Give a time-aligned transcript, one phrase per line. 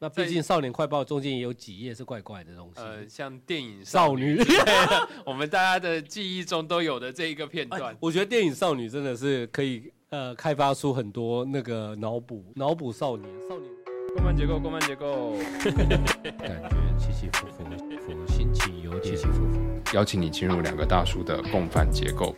[0.00, 2.80] 那毕竟《少年快报》中间也有几页是怪怪的东西。
[2.80, 4.40] 呃，像电影少女，
[5.26, 7.96] 我们大家的记忆中都有的这一个片段。
[7.98, 13.68] 我觉得电影少女真的是可以呃开发出很多那个脑补脑补少年少年。
[14.14, 15.32] 共犯结构，共犯结构，
[16.38, 17.64] 感觉起起伏伏，
[18.32, 19.94] 心情有点起起伏伏。
[19.94, 22.32] 邀请你进入两个大叔的共犯结构。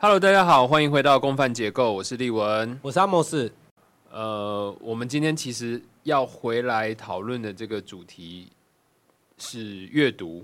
[0.00, 3.52] Hello，大家好，欢迎回到共犯结构，我是立文，我是阿莫斯。
[4.16, 8.48] 呃，我们今天其实要回来讨论的这个主题
[9.36, 10.42] 是阅读。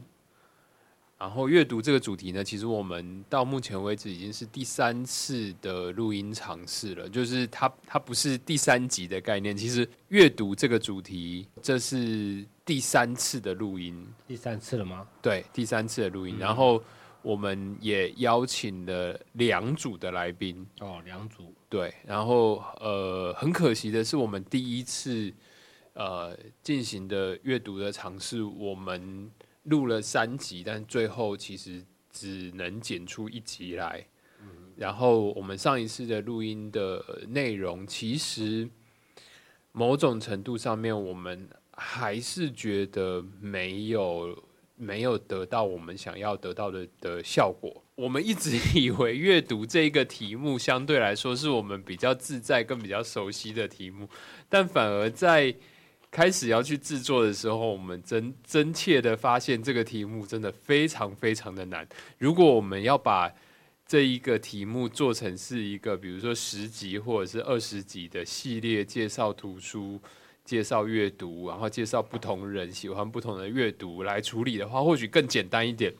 [1.18, 7.08] 然后阅读这个主题呢，其实我们到目前为止已经是第三次的录音尝试了。
[7.08, 14.06] 就是它它不是第三集的概念，其实阅读这个主题这是第三次的录音。
[14.28, 15.06] 第三次了吗？
[15.22, 16.36] 对，第三次的录音。
[16.38, 16.82] 然后
[17.22, 20.66] 我们也邀请了两组的来宾。
[20.80, 21.54] 哦，两组。
[21.72, 25.32] 对，然后呃，很可惜的是，我们第一次
[25.94, 29.30] 呃进行的阅读的尝试，我们
[29.62, 34.04] 录了三集，但最后其实只能剪出一集来。
[34.76, 38.68] 然后我们上一次的录音的内容，其实
[39.72, 44.36] 某种程度上面，我们还是觉得没有
[44.82, 47.82] 没有得到我们想要得到的的效果。
[47.94, 54.08] 我们一直 以为阅读这个题目相对来说是我们比较自在、更比较熟悉的题目，
[54.48, 55.54] 但反而在
[56.10, 61.88] 开始要去制作的时候，我们真真切的发现这个题目真的非常非常的难。
[62.18, 63.32] 如果我们要把
[63.86, 70.00] 这一个题目做成是一个，比如说十集或者是二十集的系列，介绍图书、
[70.44, 75.92] 介绍阅读，然后介绍不同人喜欢不同的阅读来处理的话，或许更简单一点。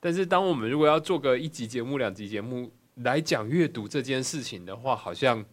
[0.00, 5.44] 但是，当我们如果要做个一集节目、两集节目来讲阅读这件事情的话，好像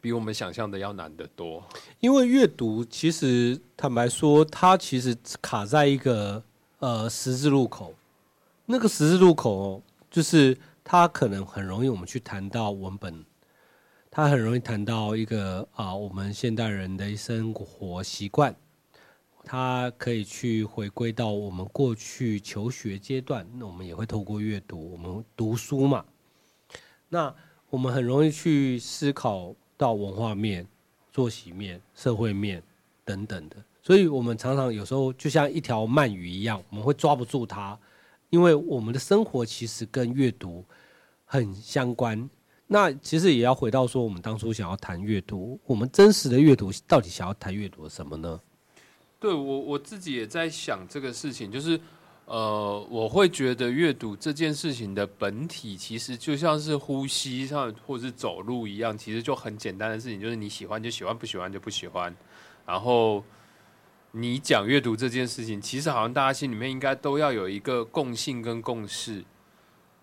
[0.00, 1.66] 比我们想象的要难得多。
[2.00, 6.42] 因为阅读其实坦白说，它其实卡在一个
[6.78, 7.94] 呃十字路口。
[8.66, 13.24] 那个十字路口哦，就是它可能很容易我们去谈到文本，
[14.12, 18.54] 它很容易谈到一个啊，我们现代人的生活习惯。
[19.44, 26.04] 它可以去回归到我们过去求学阶段，那我们也会透过阅读，我们读书嘛。
[27.08, 27.32] 那
[27.70, 30.66] 我们很容易去思考到文化面、
[31.12, 32.60] 作息面、社会面
[33.04, 37.78] 等等的，所以我们常常有时候就像一条鳗鱼一样，我们会抓不住它，
[38.28, 40.64] 因为我们的生活其实跟阅读
[41.24, 42.28] 很相关。
[42.72, 48.40] 那其实也要回到说，我们当初想要谈阅读，我们真实的阅读到底想要谈阅读什么呢？
[49.18, 51.80] 对我我自己也在想这个事情，就是
[52.26, 62.14] 呃，我会觉得阅读这件事情的本体，其实就像是呼吸上或者是走路一样，其实就很简单的事情，就是你喜欢就喜欢，不喜欢就不喜欢。
[62.64, 63.24] 然后
[64.12, 69.24] 你讲阅读这件事情，其实好像大家心里面应该都要有一个共性跟共识。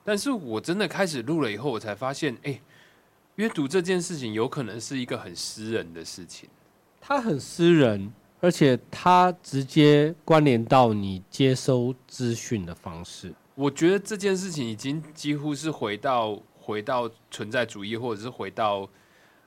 [0.08, 2.62] 但是我真的开始录了以后，我才发现，哎，
[3.36, 6.48] 阅读这件事情有可能是一个很私人的事情，
[7.02, 8.14] 它很私人。
[8.40, 13.34] 而且它直接关联到你接收资讯的方式。
[13.56, 18.88] 我觉得这件事情已经几乎是回到回到存在主义，或者是回到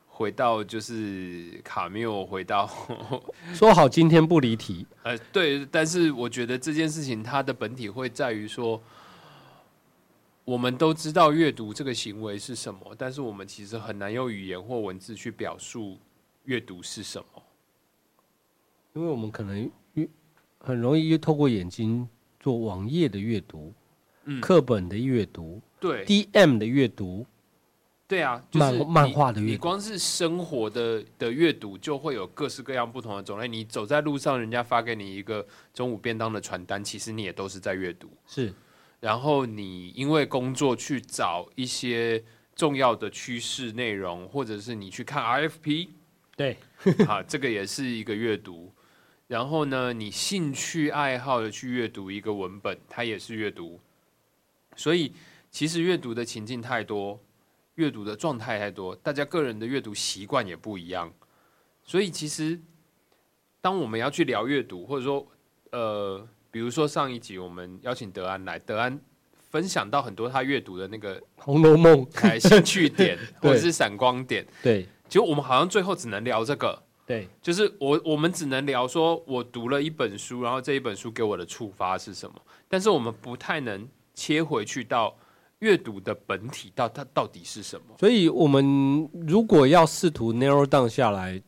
[0.08, 2.68] 回到就是卡缪，回到
[3.54, 4.84] 说好今天不离题。
[5.04, 8.82] 呃，对，但是我觉得这件事情它的本体会在于说，
[10.50, 15.96] 我们都知道阅读这个行为是什么，但是我们其实很难用语言或文字去表述
[16.42, 17.42] 阅读是什么。
[18.94, 19.70] 因为我们可能
[20.58, 22.08] 很容易透过眼睛
[22.40, 23.72] 做网页的阅读，
[24.24, 27.24] 嗯，课本的阅读，对，D M 的阅读，
[28.08, 33.46] 对啊，漫漫画的阅读，你光是生活的的阅读就会有各式各样不同的种类。
[33.46, 38.08] 你走在路上，人家发给你一个中午便当的传单，其实你也都是在阅读。
[38.26, 38.52] 是，
[39.00, 42.22] 然后你因为工作去找一些
[42.54, 45.90] 重要的趋势内容，或者是你去看 R F P，
[46.36, 46.56] 对，
[47.08, 48.72] 啊，这个也是一个阅读。
[49.26, 53.80] 然后呢，你兴趣爱好的去阅读一个文本，它也是阅读。
[54.76, 55.12] 所以，
[55.50, 57.20] 其实阅读的情境太多，
[57.76, 61.12] 阅读的状态太多，大家个人的阅读习惯也不一样。
[61.84, 62.60] 所以，其实
[63.60, 65.26] 当我们要去聊阅读，或者说，
[65.70, 68.98] 呃，比如说上一集我们邀请德安来，德安
[69.50, 72.04] 分享到很多他阅读的那个《红楼梦》
[72.40, 76.82] 兴趣点 或者是闪光点，对，结果我们好像最后只能聊这个。
[77.06, 82.36] 对，就是我，我们只能聊说，我读了一本书，然后这一本书给我的触发是什么，
[82.68, 85.16] 但是我们不太能切回去到
[85.58, 87.96] 阅读的本体，到它到底是什么。
[87.98, 91.42] 所以，我们如果要试图 narrow down 下来，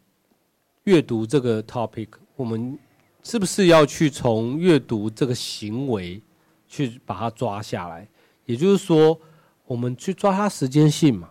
[0.83, 2.77] 阅读这个 topic，我们
[3.23, 6.21] 是不是要去从阅读这个行为
[6.67, 8.09] 去把它抓下来？
[8.45, 9.21] 也就是说，
[9.65, 11.31] 我们去抓它时间性嘛？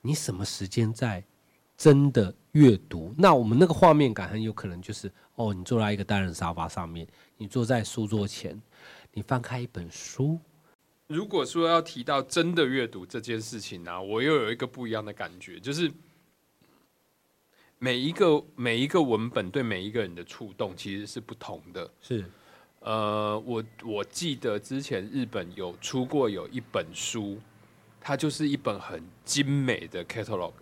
[0.00, 1.24] 你什么时间在
[1.76, 3.14] 真的阅读？
[3.18, 7.06] 那我们那个画面感很有可能就是哦，你坐在一个单人沙发上面，
[7.36, 8.60] 你坐在书桌前，
[9.12, 10.38] 你翻开一本书。
[11.08, 15.92] 如果说要提到真的阅读这件事情呢，我又有一个不一样的感觉，就是
[17.82, 21.90] 每一个每一个文本对每一个人的触动其实是不同的。
[22.00, 22.24] 是，
[22.78, 27.40] 呃，我我记得之前日本有出过有一本书，
[28.00, 30.52] 它就是一本很精美的 catalog。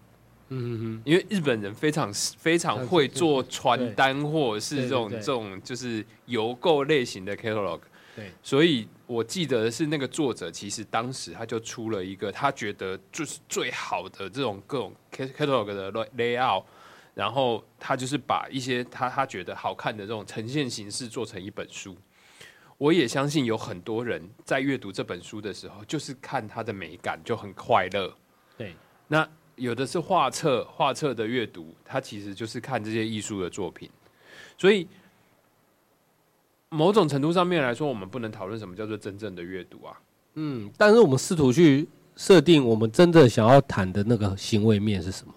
[0.48, 7.80] 嗯哼因为日本人非常非常会做传单或者是这种这种就是邮购类型的 catalog。
[8.16, 16.64] 对，所以我记得的是那个作者，其实当时他就出了一个他觉得就是最好的这种各种 catalog 的 layout，
[17.14, 21.96] 然后他就是把一些他他觉得好看的这种呈现形式做成一本书。
[22.78, 28.10] 我也相信有很多人在阅读这本书的时候，就是看它的美感就很快乐。
[28.56, 28.74] 对，
[29.06, 33.90] 那有的是画册，画册的阅读，它其实就是看这些艺术的作品，
[34.56, 34.88] 所以
[36.70, 40.00] 某种程度上面来说，我们不能讨论什么叫做真正的阅读啊。
[40.34, 41.86] 嗯，但是我们试图去
[42.16, 45.34] 设定我们真正想要谈的那个行为面是什么？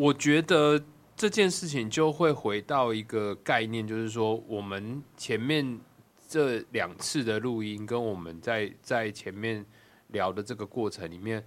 [0.00, 0.82] 我觉得
[1.14, 5.78] 这件事情就会回到一个概念，就是说，我们前面
[6.26, 9.62] 这两次的录音，跟我们在在前面
[10.06, 11.44] 聊的这个过程里面，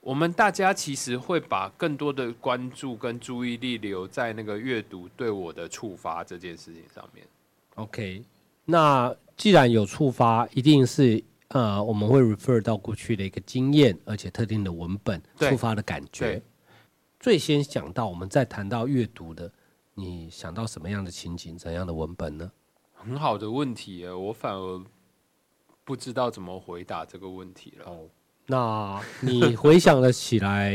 [0.00, 7.24] 我们大家其实会把更多的关注跟注意力留在那个阅读对我的触发这件事情上面。
[7.76, 8.24] OK，
[8.64, 16.42] 那既然有触发，一定是呃，我们会 refer 到过去的一个经验，而且特定的文本触发的感觉对。
[17.18, 19.50] 最先讲到，我们在谈到阅读的，
[19.94, 22.50] 你想到什么样的情景，怎样的文本呢？
[22.92, 24.84] 很好的问题耶，我反而
[25.84, 27.86] 不知道怎么回答这个问题了。
[27.86, 28.08] 哦，
[28.46, 30.74] 那你回想了起来，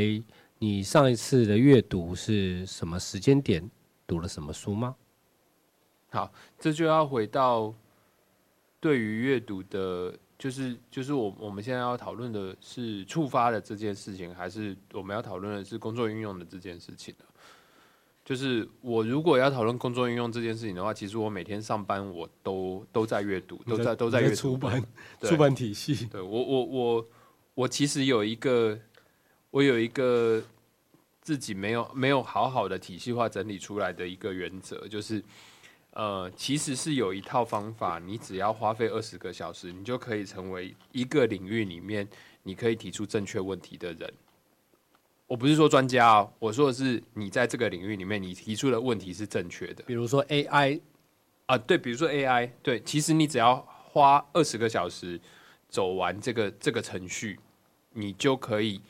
[0.59, 3.69] 你上一次的阅读是什么时间点？
[4.07, 4.95] 读了什么书吗？
[6.09, 7.73] 好，这就要回到
[8.79, 17.25] 对于阅读的，就是就是我我们现在要讨论的是触发的这件事情，还是我们要讨论的是工作运用的这件事情呢？
[18.25, 24.83] 就是我如果要讨论工作运用这件事情的话，其实我每天上班我都都在阅读，都在都在阅读出版
[25.21, 26.07] 对出版体系。
[26.07, 27.07] 对我我我
[27.53, 28.75] 我其实有一个，
[29.51, 30.41] 我有一个
[31.21, 35.23] 自己没有没有好好的体系化整理出来的一个原则，就是
[35.91, 42.07] 呃，其实是有一套方法，你只要花费二十个小时，你就可以成为一个领域里面
[42.43, 44.13] 你可以提出正确问题的人。
[45.27, 49.83] 我不是说专家哦，我说的是你在这个领域里面，你提出的问题是正确的。
[49.83, 50.79] 比如说 AI，
[51.45, 55.19] 啊，对，比如说 AI，对，其实你只要花二十个小时
[55.69, 57.39] 走完这个这个程序，
[57.93, 58.81] 你就可以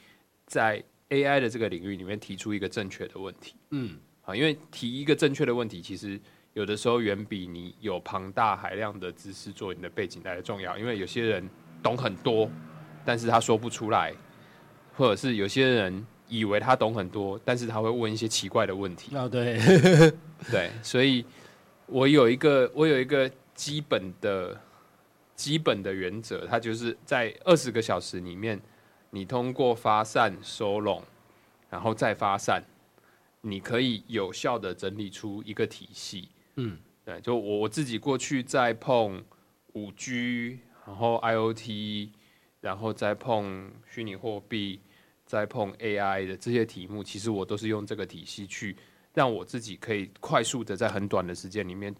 [0.46, 3.56] 在 AI 的这个领域里面提出一个正确的问题。
[3.72, 6.20] 嗯，啊，因为提一个正确的问题，其实
[6.54, 10.78] 有的时候远比你有庞大海量的知识做你的背景来的重要。
[10.78, 11.50] 因为有些人
[11.82, 12.50] 懂很多，
[13.06, 14.14] 但是他说不出来，
[14.98, 19.16] 或者是有些人以为他懂很多，但是他会问一些奇怪的问题。
[19.18, 19.58] 哦对，
[20.52, 21.26] 对，所以
[21.86, 24.60] 我有一个我有一个基本的
[25.36, 28.60] 基本的原则，它就是在二十个小时里面，
[29.10, 31.02] 你通过发散、收拢，
[31.70, 32.62] 然后再发散，
[33.40, 36.28] 你可以有效的整理出一个体系。
[36.56, 39.24] 嗯，对，就我我自己过去在碰
[39.74, 42.10] 五 G，然后 IOT，
[42.60, 44.80] 然后再碰虚拟货币，
[45.26, 48.76] 再碰 AI 的这些题目，其实我都是用这个体系去
[49.14, 51.96] 让我自己可以快速的在很短的时间里面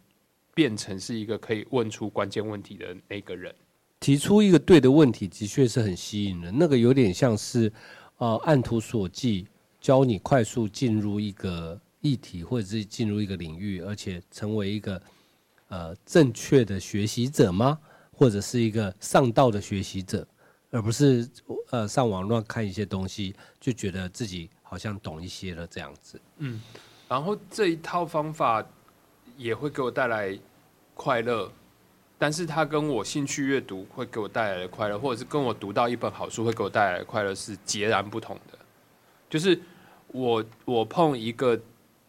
[0.54, 3.54] 变成是一个可以问出关键问题的那个人。
[4.00, 6.54] 提出一个对的问题，的确是很吸引人。
[6.58, 7.72] 那个有点像是
[8.18, 9.46] 呃按图索骥，
[9.80, 15.02] 教你快速进入一个议题，或者是进入一个领域，而且成为一个
[15.70, 17.80] 呃正确的学习者吗？
[18.12, 20.28] 或者是一个上道的学习者，
[20.70, 21.28] 而不是
[21.72, 26.22] 呃上网乱看一些东西，就觉得自己好像懂一些了这样子。
[26.38, 26.62] 嗯
[27.08, 28.66] 然后这一套方法
[29.38, 30.38] 也会给我带来
[30.94, 31.52] 快乐，
[32.18, 38.58] 但是它跟我兴趣阅读会给我带来的快乐，或者是跟我读到一本好书会给我带来的快乐是截然不同的。
[39.30, 39.60] 就是
[40.08, 41.60] 我我碰一个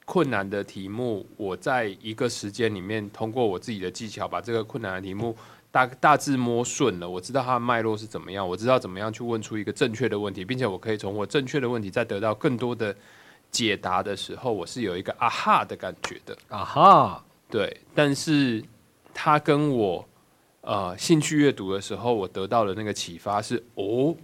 [0.04, 5.36] 困难的题目，我在一个时间里面通过我自己的技巧把这个困难的题目
[5.70, 12.94] 大大致摸顺了，我知道它的脉络是怎么样，我知道怎么样去问出一个正确的问题，并且我可以从我正确的问题再得到更多的
[13.50, 16.36] 解答的时候，我是有一个啊哈的感觉的。
[16.48, 18.62] 啊哈，对，但是
[19.14, 20.06] 他跟我
[20.62, 24.14] 呃兴趣阅读的时候，我得到的那个启发是哦，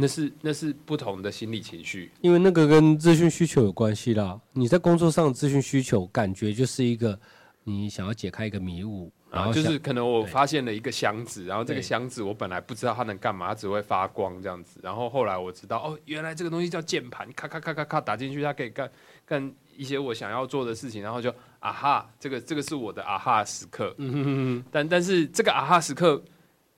[0.00, 2.12] 那是那是不同的心理情绪。
[2.20, 4.40] 因为那个跟资讯需求有关系啦。
[4.52, 7.18] 你在工作上的资讯需求，感觉就是一个
[7.64, 14.78] 你想要解开一个迷雾，然然后就是可能我发现了一个箱子，然后这个箱子我本来不知道它能干嘛，它只会发光这样子。
[14.84, 18.88] 然后后来我知道，哦，原来这个东西叫键盘，咔咔咔咔咔打进去，它可以干
[19.26, 21.02] 干一些我想要做的事情。
[21.02, 23.92] 然后就啊哈，这个这个是我的啊哈时刻。
[23.98, 26.22] 嗯哼哼但但是这个啊哈时刻，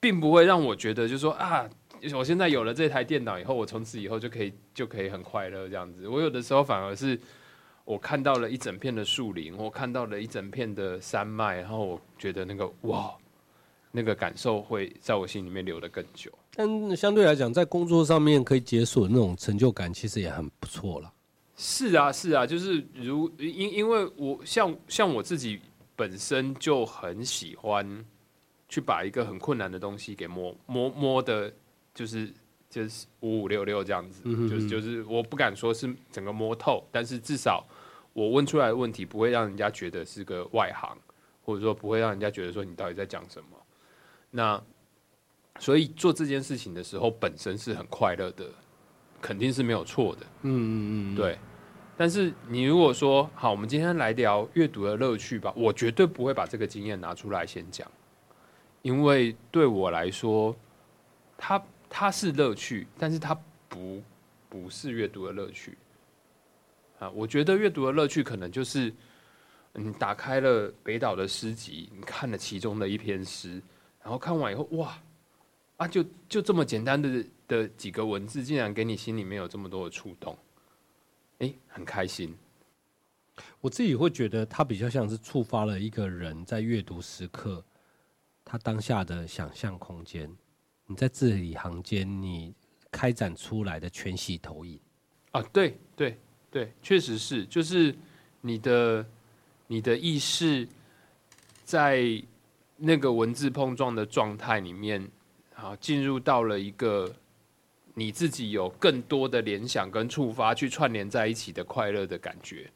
[0.00, 1.68] 并不会让我觉得，就是说啊，
[2.14, 6.08] 我现在有了这台电脑以后，我从此以后就可以就可以很快乐这样子。
[6.08, 7.18] 我有的时候反而是
[7.84, 13.12] 我看到了一整片的树林，我看到了一整片的山脉，然后我觉得那个哇，
[13.90, 16.30] 那个感受会在我心里面留得更久。
[16.54, 21.12] 但相对来讲，在工作上面可以解锁那种成就感，其实也很不错了。
[21.56, 25.60] 是啊，是啊，就是如因因为我像像我自己
[25.94, 28.04] 本身就很喜欢
[28.68, 31.52] 去把一个很困难的东西给摸摸摸的，
[32.00, 32.32] 就是
[32.70, 37.62] 就是五五六六这样子，嗯就是就是我不敢说是整个摸透，但是至少
[38.14, 40.96] 我问出来的问题不会让人家觉得是个外行，
[41.42, 43.48] 或者说不会让人家觉得说你到底在讲什么。
[44.30, 44.62] 那
[45.58, 48.46] 所以做这件事情的时候，本身是很快乐的，
[49.20, 50.24] 肯定是没有错的。
[50.40, 51.38] 嗯嗯嗯，对，
[51.98, 57.86] 但是你如果说好，我们今天来聊阅读的乐趣吧，我绝对不会把这个经验拿出来先讲，
[58.80, 60.56] 因为对我来说，
[61.36, 64.00] 它它是乐趣，但是它不
[64.48, 65.76] 不是阅读的乐趣
[67.00, 67.10] 啊。
[67.10, 68.90] 我觉得阅读的乐趣可能就是
[69.74, 73.60] 你打开了北岛的诗集，你看了其中的一篇诗，
[74.02, 74.96] 然后看完以后，哇
[75.76, 80.38] 啊，就就这么简单的的几个文字，竟然给你心里面有这么多的触动。
[81.40, 82.34] 哎，很开心。
[83.60, 87.64] 我自己会觉得它比较像是触发了一个人在阅读时刻
[88.44, 90.30] 他当下的想象空间。
[90.90, 92.52] 你在字里行间，你
[92.90, 94.76] 开展出来的全息投影。
[95.30, 96.18] 啊，对对
[96.50, 97.94] 对，确实是，就是
[98.40, 99.06] 你的
[99.68, 100.66] 你的意识
[101.62, 102.20] 在
[102.76, 105.08] 那个文字碰撞的状态里面，
[105.54, 107.14] 啊，进入到了一个
[107.94, 112.68] 你自己有更多的联想跟触发去串联在一起的快乐的感觉。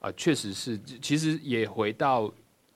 [0.00, 2.30] 啊，确实是，其实也回到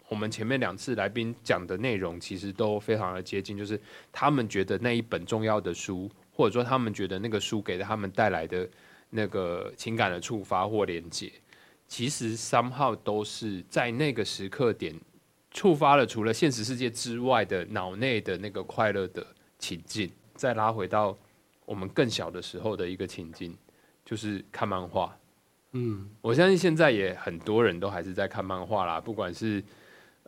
[0.08, 3.80] 我们前面两次来宾讲的内容，其实都非常的接近，就是
[4.12, 8.68] 他们觉得那一本重要的书，或者说他们觉得那个书给他们带来的
[9.10, 11.32] 那个情感的触发或连接，
[11.88, 14.94] 其实 somehow 都是在那个时刻点
[15.50, 19.26] 触发了除了现实世界之外的脑内的那个快乐的
[19.58, 20.10] 情境。
[20.34, 21.16] 再拉回到
[21.64, 23.56] 我们更小的时候的一个情境，
[24.04, 25.16] 就是看漫画。
[25.72, 29.64] 嗯，我相信现在也很多人都还是在看漫画啦，不管是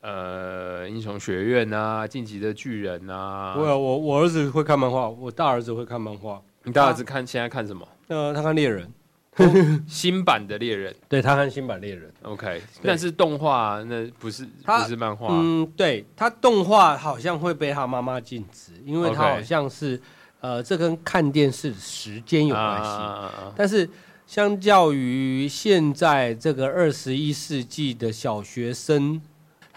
[0.02, 3.54] 呃英雄学院啊、晋级的巨人啊。
[3.56, 6.40] 我有我我儿子会看漫画，我大儿子会看漫画。
[6.64, 7.86] 你大儿子看现在看什么？
[8.08, 8.90] 呃，他看猎人，
[9.86, 12.12] 新版的猎人对他看新版猎人。
[12.22, 20.00] ，OK，但是动画那不是不是漫画，嗯，对他动画好像会被他妈妈禁止，因为他好像是
[20.40, 22.88] 呃，这跟看电视时间有关系。
[22.88, 23.88] 啊啊啊啊但是
[24.26, 29.20] 相较于现在这个二十一世纪的小学生，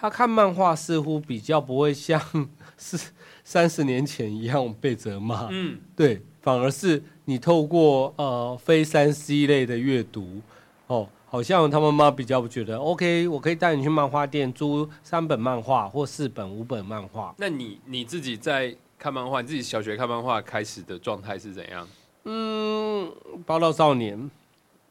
[0.01, 2.19] 他看漫画似乎比较不会像
[2.75, 2.99] 是
[3.43, 10.41] 三十年前一样被责骂，嗯，对，反而是你透过呃非三 C 类的阅读，
[10.87, 17.35] 哦，好像他妈妈比较觉得 OK，我可以带你去漫画店租三本漫画或四本五本漫画。
[17.37, 21.87] 那你你自己在看漫画，你自己小学看漫画开始的状态是怎样？
[22.25, 23.11] 嗯，
[23.45, 24.31] 宝岛少年，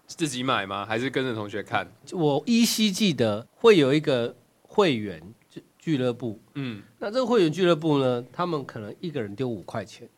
[0.06, 0.86] 自己买吗？
[0.86, 1.90] 还是跟着同学看？
[2.12, 4.34] 我依稀记得会有一个
[4.72, 10.08] 会员俱俱乐部，嗯，那这个会员俱乐部呢，他们可能一个人丢五块钱，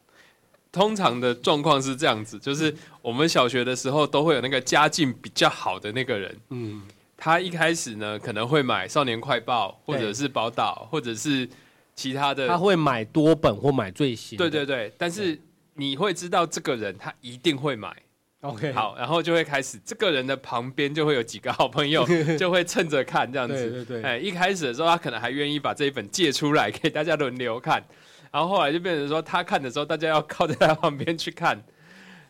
[0.70, 6.82] 通常的状况是这样子，就是我们小学的时候都会有那个家境比较好的那个人，嗯，
[7.16, 11.48] 他一开始呢可能会买《少年快报》或者是《宝岛》，或者是
[11.96, 14.50] 其他的他会买多本或买最新的。
[14.50, 15.40] 对对对，但是
[15.72, 17.96] 你会知道这个人他一定会买，
[18.42, 22.06] ，OK，，好，然后就会开始这个人的旁边就会有几个好朋友，
[22.38, 23.54] 就会趁着看这样子。
[23.54, 27.82] 对对对，哎，一开始的时候他可能还愿意把这一本借出来给大家轮流看，
[28.30, 31.62] 然后后来就变成说他看的时候大家要靠在他旁边去看，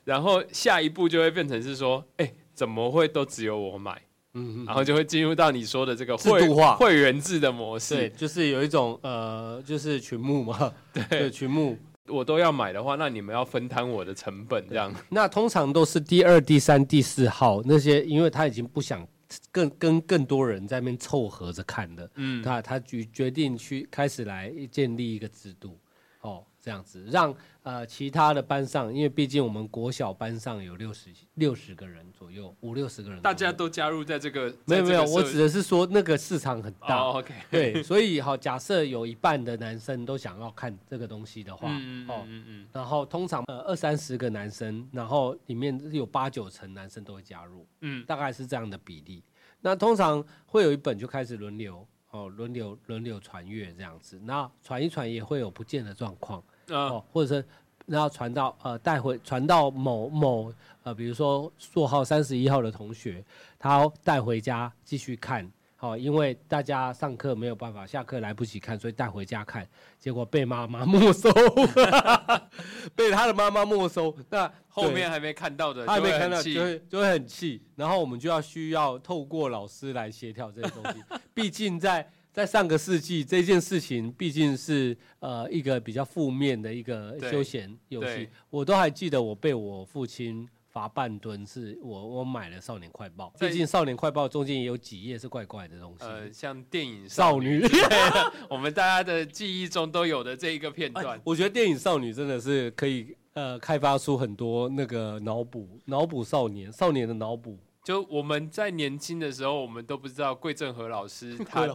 [0.05, 4.01] 然后下一步就会变成是说，哎，怎么会都只有我买？
[4.35, 7.95] 嗯然后就会进入到你说的这个制会度化会员制的模式。
[7.95, 10.73] 对，就是有一种呃，就是群募嘛，
[11.11, 11.77] 对， 群募
[12.09, 14.93] 我都要买的话，那你们要分摊我的成本，这样。
[15.09, 19.07] 那通常都是第二、第三、第四号那些，因为他已经不想
[19.51, 25.79] 更跟更多人在那边凑合着看的，嗯，他他决决定去开始来建立一个制度，哦。
[26.63, 49.25] 这样子让呃其他的班上，因为毕竟我们国小班上有六十六十个人左右，五六十个人，大家都加入在这个没有没有，我指的是说那个市场很大，OK，对，所以好假设有一半的男生都想要看这个东西的话，哦，嗯嗯，然后通常呃二三十个男生，然后里面有八九成男生都会加入，嗯，大概是这样的比例。
[49.61, 56.41] 那通常会有一本就开始轮流哦轮流轮流传阅这样子，那传一传也会有不见的状况。
[56.69, 57.45] 哦，或者是
[57.87, 60.53] 然后传到呃带回传到某某
[60.85, 63.25] 呃，比如说座号三十一号的同学，
[63.59, 69.67] 他带回家继续看，好，因为大家上课没有办法，下课来不及看，所以带回家看，
[69.99, 71.31] 结果被妈妈没收，
[72.95, 81.03] 被他的妈妈没收，那后面还没看到的，还没看到就会就会很气，然后我们就要需要透过老师来协调这些东西，
[81.35, 82.09] 毕竟在。
[82.33, 88.27] 在上个世纪，这件事情毕竟是呃一个比较负面的一个休闲游戏。
[88.49, 93.31] 我都还记得，我被我父亲罚半吨，是我我买了《少年快报》。
[93.39, 96.07] 毕竟《少年快报》中间也有几页是怪怪的东西。
[96.07, 97.63] 呃，像电影少女，
[98.49, 101.21] 我们大家的记忆中都有的这一个片段。
[101.25, 107.59] 我觉得电影少女真的是可以呃开发出很多那个脑补脑补少年少年的脑补。
[107.83, 111.67] 就我们在年轻的时候，我们都不知道桂正和老师 他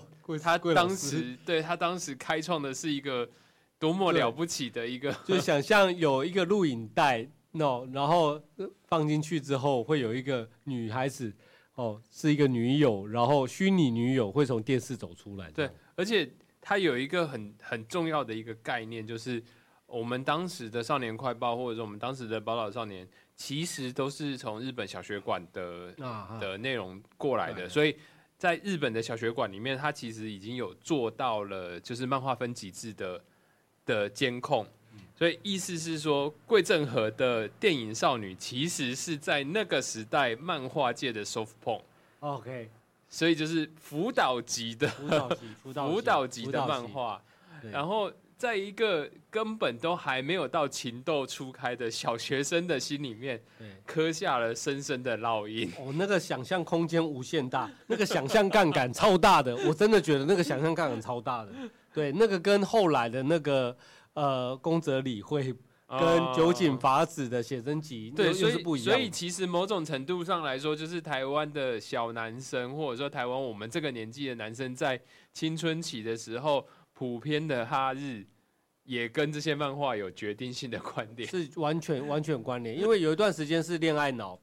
[0.41, 3.29] 他当时对他当时开创的是一个
[3.77, 8.41] 多么了不起的一个， 就想象有一个录影带，no，然后
[8.85, 11.33] 放进去之后会有一个女孩子
[11.75, 15.51] 哦，是一个女友，然后虚拟女友会从电视走出来。
[15.51, 16.29] 对，而且
[16.61, 19.43] 它有一个很很重要的一个概念，就是
[19.85, 23.05] 我们当时的少年快报，或者说我们当时的宝岛少年。
[23.37, 25.93] 其实都是从日本小学馆的
[26.39, 27.95] 的内容过来的，所以
[28.35, 33.21] 在日本的小学馆里面，它其实已经有做到了就是漫画分级制的
[33.85, 34.65] 的监控，
[35.15, 41.79] 所以意思是说，桂正和的电影少女其实是在那个时代漫画界的 soft porn。
[42.21, 42.69] OK，
[43.07, 47.21] 所以就是辅导级的辅导级 辅导级的漫画，
[47.71, 48.11] 然后。
[48.37, 53.41] 在一个根本都还没有到情窦初开的小学生的心里面，
[53.83, 55.67] 刻下了深深的烙印。
[55.79, 61.51] 哦，那个想象空间无限大， 那个想象杠杆超大的，我真的觉得那个想象杠杆超大的。
[61.91, 63.75] 对，那个跟后来的那个
[64.13, 65.51] 呃宫泽理惠
[65.87, 68.93] 跟酒井法子的写真集，对，所以不一样。
[68.93, 75.01] 所以其实某种程度上来说，就是台湾的小男生，或者说台湾我们这个年纪的男生，在
[75.33, 76.63] 青春期的时候。
[76.97, 78.25] 普遍的哈日
[78.81, 82.75] 也跟这些漫画有决定性的关联，是完全完全关联。
[82.75, 84.39] 因为有一段时间是恋爱脑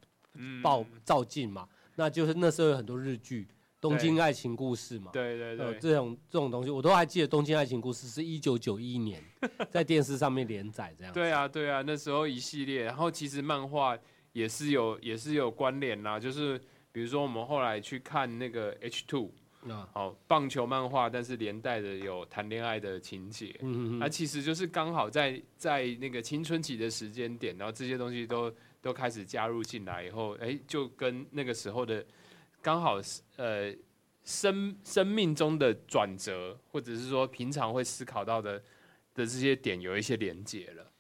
[0.63, 3.43] 爆照进嘛，那就是那时候有很多日剧
[3.81, 9.21] 《东京爱情故事》嘛，对对对，这种这种东西我都还记得，《东京爱情故事》是一九九一年
[9.69, 11.13] 在电视上面连载这样。
[11.13, 13.99] 对啊对啊，那时候一系列，然后其实漫画
[14.33, 16.57] 也是有也是有关联啦，就是
[16.93, 19.33] 比如说我们后来去看那个 H Two。
[19.93, 32.05] 好，棒球漫画，但是连带的有谈恋爱的情节，嗯嗯那其实就是刚好在在那个青春期的时间点，然后这些东西都都开始加入进来以后，哎，就跟那个时候的
[32.61, 33.75] 刚好是呃
[34.23, 38.59] 生生命中的转折，或者是说平常会思考到的
[39.15, 40.91] 的这些点有一些连接了。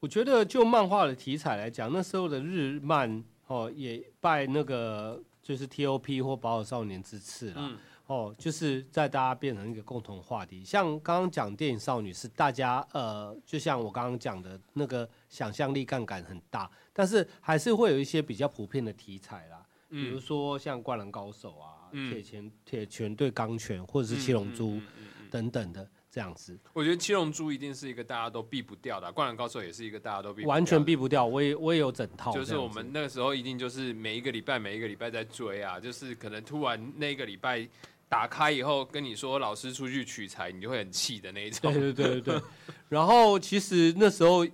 [0.00, 7.78] 我觉得就漫画的题材来讲，那时候的日漫哦，也拜那个就是 T O P 或宝岛少年之赐了。
[8.06, 24.80] 哦，就是在大家变成一个共同话题，像刚刚讲电影少女是大家呃，就像我刚刚讲的那个想象力杠杆很大，但是还是会有一些比较普遍的题材啦，比如说像灌篮高手啊、铁拳铁拳对钢拳，或者是七龙珠
[25.28, 26.56] 等等的这样子。
[26.74, 31.26] 我觉得七龙珠一定是一个大家都避不掉的，灌篮高手也是一个大家都避完全避不掉。
[31.26, 37.68] 我也我也有整套，就是我们那个时候一定就是每一个礼拜每一个礼拜在追啊，就是可能突然那个礼拜。
[38.08, 41.72] 打开以后跟你说老师出去取材，你就会很气的那一种。
[41.72, 42.42] 对对对对对。
[42.88, 44.46] 然后其实那时候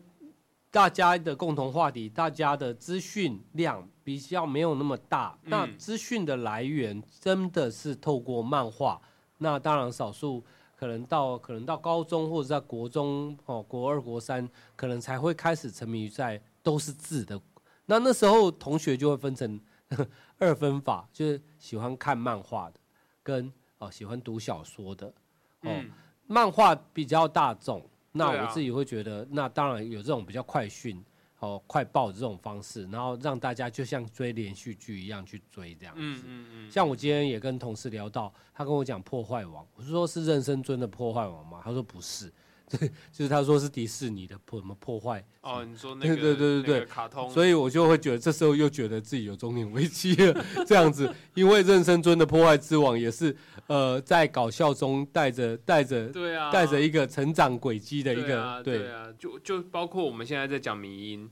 [0.70, 5.38] 大家的共同话题，大家的资讯量比较没有那么大。
[5.44, 9.00] 那资讯的来源真的是透过漫画。
[9.38, 10.42] 那当然少数
[10.74, 17.38] 可能到可能到高中或者在国中哦国二国三，可能才会开始沉迷于在都是字的。
[17.84, 19.60] 那那时候同学就会分成
[20.38, 22.80] 二分法，就是喜欢看漫画的。
[23.22, 25.12] 跟哦喜欢读小说的
[25.62, 25.84] 哦，
[26.26, 30.96] 漫画比较大众，那我自己会觉得，那当然有这种比较快讯、
[31.40, 36.00] 哦快报的这种方式，然后让大家就像追连续剧一样去追这样子。
[36.00, 41.60] 嗯嗯嗯，像我今天也跟同事聊到，他跟我讲破坏王，我是说是任生尊的破坏王吗？
[41.64, 42.32] 他说不是，
[43.12, 61.30] 就是他说是迪士尼的破什么破坏，哦，你说那个对对对卡通，所以我就会觉得这时候又觉得自己有中年危机了，这样子，因为任生尊的破坏之王也是呃在搞笑中带着带着对啊，带着一个成长轨迹的一对啊个对啊，就就包括我们现在在讲迷音。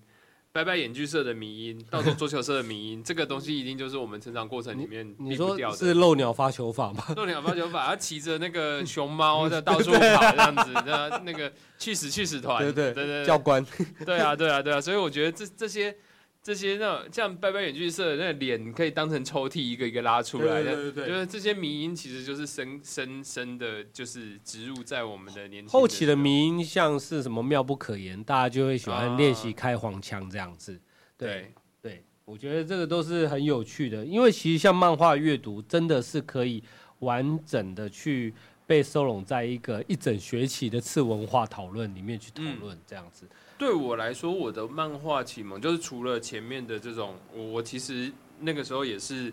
[0.52, 5.76] 拜拜演剧社的迷音，到时候桌球社的迷音，这个东西一定就是我们成长过程里面你说避不掉的。
[5.76, 7.04] 是漏鸟发球法吗？
[7.16, 13.64] 漏鸟发球法，他骑着那个熊猫 在到处跑这样子，那那个去死去死团，对对对对教官，
[14.04, 15.96] 对啊对啊对啊，所以我觉得这这些
[16.42, 30.80] 这些那种像拜拜远距社的那个脸可以当成抽屉一个一个拉出来的，对对对对就是这些迷音其实就是深深深的，就是植入在我们的年轻后期的迷音像是什么妙不可言，大家就会喜欢啊练习开黄腔这样子。
[31.18, 36.62] 对对对，我觉得这个都是很有趣的，因为其实像漫画阅读真的是可以
[37.00, 38.32] 完整的去
[38.66, 43.28] 被收拢在一个一整学期的次文化讨论里面去讨论这样子。
[43.60, 49.30] 对我来说，我的漫画启蒙就是除了前面的这种，我我其实那个时候也是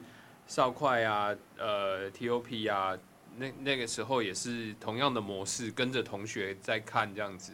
[0.48, 2.94] 少快啊，呃，TOP 啊，
[3.38, 7.54] 那那个时候也是同样的模式，跟着同学在看这样子。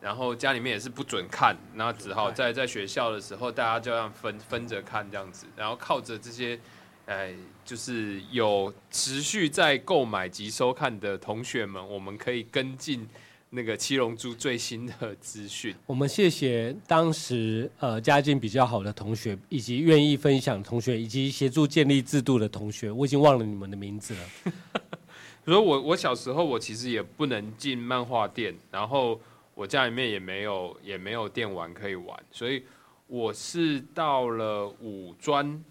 [0.00, 6.58] 然后家里面也是不准看，然后只好在在学校的时候，大家就这样分分着看这样子，然后靠着这些，
[7.06, 7.32] 哎，
[7.64, 13.08] 就是有持续在购买及收看的同学们，我们可以跟进
[13.52, 15.74] 那个七龙珠最新的资讯。
[15.84, 22.92] 我们谢谢当时呃家境比较好的同学，以及愿意分享同学，以及协助建立制度的同学。
[22.92, 24.52] 我已经忘了你们的名字了。
[25.44, 29.20] 所以我我小时候我其实也不能进漫画店，然后
[29.54, 32.62] 我家里面也没有也没有电玩可以玩，所以
[33.08, 35.64] 我是到了五专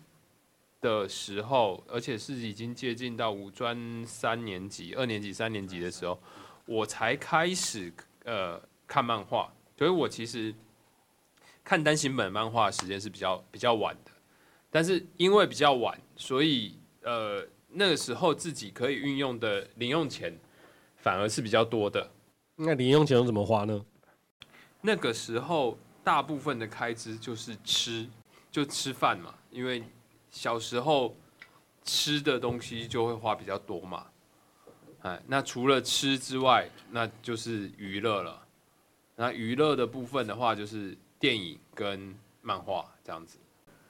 [0.82, 6.20] 的时候，而且是已经接近到五专三年级、二年级、三年级的时候，
[6.69, 7.91] 我才开始
[8.25, 9.51] 呃看漫画。
[9.75, 10.53] 所以我其实
[11.63, 14.12] 看单行本漫画的时间是比较比较晚的，
[14.69, 20.38] 但是因为比较晚，所以呃那个时候自己可以运用的零用钱
[20.97, 22.12] 反而是比较多的。
[22.55, 23.84] 那零用钱都怎么花呢？
[24.82, 28.05] 那个时候大部分的开支就是吃，
[28.51, 29.82] 就吃饭嘛，因为
[30.29, 31.15] 小时候
[31.86, 34.08] 吃的东西就会花比较多嘛。
[35.01, 38.41] 哎，那除了吃之外，那就是娱乐了。
[39.15, 43.38] 那娱乐的部分的话，就是电影跟漫画这样子。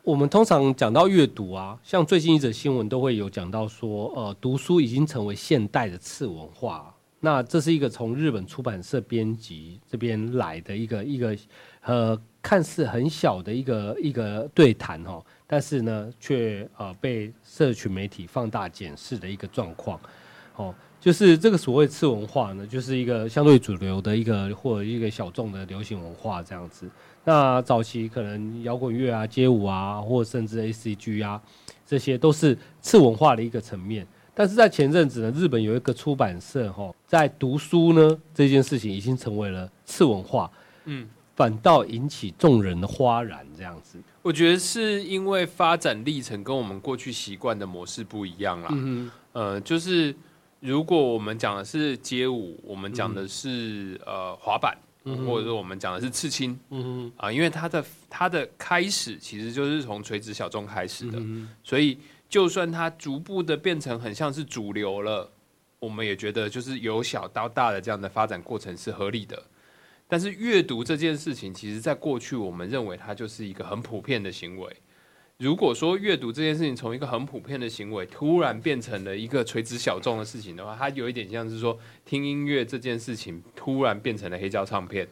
[0.03, 6.95] 我们通常讲到阅读啊，像最近一则新闻都会有讲到说，呃，读书已经成为现代的次文化。
[7.19, 11.37] 那这是一个从日本出版社编辑这边来的一个一个
[11.81, 19.99] 呃，看似很小的一个一个对谈哦，但是呢，却呃被社群媒体放大检视的一个状况
[20.55, 20.73] 哦。
[20.99, 26.89] 就是这个所谓次文化呢，就是一个相对主流的一个或者一个小众的流行文化这样子。
[27.23, 31.41] 那早期可能摇滚乐啊、街舞啊，或甚至 A C G 啊，
[31.85, 34.05] 这些都是次文化的一个层面。
[34.33, 40.49] 但是在前阵子呢，日本有一个出版社哈，在读书呢这件事情已经成为了次文化，
[40.85, 43.99] 嗯，反倒引起众人的哗然这样子。
[44.21, 48.69] 我觉得是因为发展历程跟我们过去习惯的模式不一样啦。
[48.71, 50.15] 嗯呃，就是
[50.59, 65.31] 如果我们讲的是街舞，我们讲的是、呃滑板，嗯或者说我们讲的是刺青嗯啊、因为它的它的开始其实就是从垂直小众开始的，嗯所以就算它逐步的变成很像是主流了，
[65.79, 69.41] 我们也觉得就是由小到大的这样的发展过程是合理的。
[70.07, 74.75] 但是阅读这件事情，其实在过去我们认为它就是一个很普遍的行为。
[75.39, 85.08] 如果说阅读这件事情从一个很普遍的行为，突然变成了一个垂直小众的事情的话，它有一点像是说听音乐这件事情突然变成了黑胶唱片。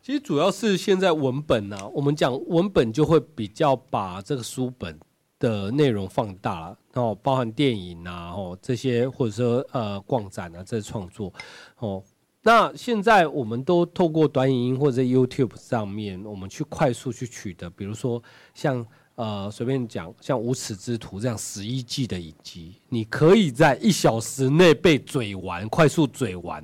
[0.00, 4.98] 其实主要是现在文本啊，我们讲文本就会比较把这个书本
[5.38, 11.30] 的内容放大了，然后包含电影啊，哦这些或者说呃逛展啊这些创作，
[11.76, 12.02] 哦，
[12.40, 18.20] 那现在我们都透过短影音或者 YouTube 上面，我们去快速去取得，比如说
[18.54, 26.62] 像呃随便讲像《无耻之徒》这样十一季的影集，你可以在一小时内被嘴完，快速嘴完，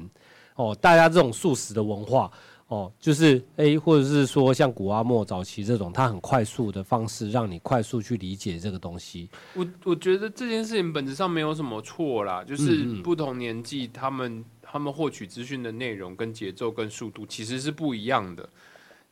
[0.56, 2.30] 哦，大家这种速食的文化。
[2.68, 9.30] 哦，就是诶，或者是说像古阿莫早期这种，他很快速的方式，让你快速去理解这个东西。
[9.54, 18.46] 我我觉得这件事情本质上没有什么错啦，就是不同年纪他们他们获取资讯的内容跟节奏跟速度其实是不一样的。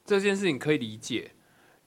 [0.04, 1.30] 这件事情可以理解，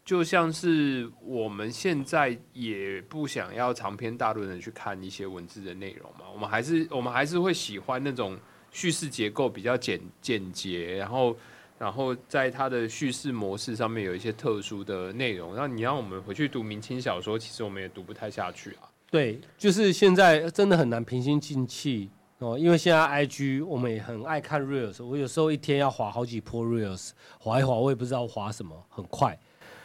[0.10, 8.36] 就像是我们现在也不想要长篇大论的去看一些文字的内容嘛，我们还是我们还是会喜欢那种
[8.72, 11.38] 叙事结构比较简简洁，然后
[11.78, 15.56] 然后在它的叙事模式上面有一些特殊的内容。
[15.56, 18.90] 那你让我们回去读明清小说，其实我们也读不太下去啊。
[19.12, 29.38] 对，就是现在真的很难平心静气哦，因为现在 I G 我们也很爱看 reels，我有时候一天要划好几波 reels，划一划我也不知道划什么，很快。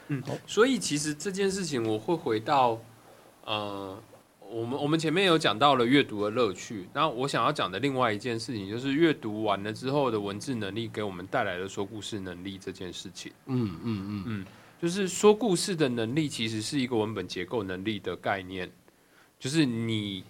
[0.08, 2.78] 嗯，所以其实这件事情我会回到，
[3.44, 3.96] 呃，
[4.40, 13.32] 我们我们前面有讲到了阅读的乐趣，那我想要讲的另外一件事情就是阅读完了之后的文字能力给我们带来的说故事能力这件事情。
[13.46, 14.46] 嗯嗯嗯嗯，
[14.80, 18.70] 就是说故事的能力其实是一个文本结构能力的概念。
[19.36, 20.24] 就是你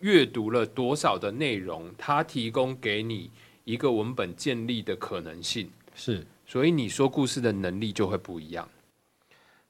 [0.00, 3.30] 阅读了多少的内容，它提供给你
[3.64, 8.68] 一个文本建立的可能性，是，所以你说故事的能力就会不一样。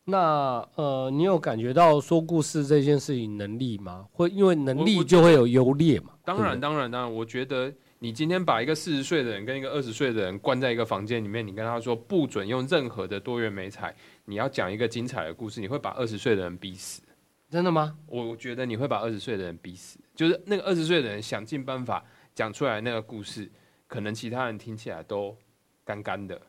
[0.05, 4.07] 那呃，你有感觉到说故事这件事情能力吗？
[4.13, 6.13] 会因为能力就会有优劣嘛？
[6.25, 17.01] 当然，当然，当然，我觉得你今天把一个四十岁的人跟一个二十岁的人关在一个房间里面，你跟他说不准用任何的多元美彩，你要讲一个精彩的故事，你会把二十岁的人逼死。
[17.49, 17.97] 真的吗？
[18.07, 23.49] 我觉得你会把二十岁的人逼死，就是那个二十岁的人想尽办法讲出来那个故事，
[23.87, 25.37] 可能其他人听起来都
[25.85, 26.41] 干干的。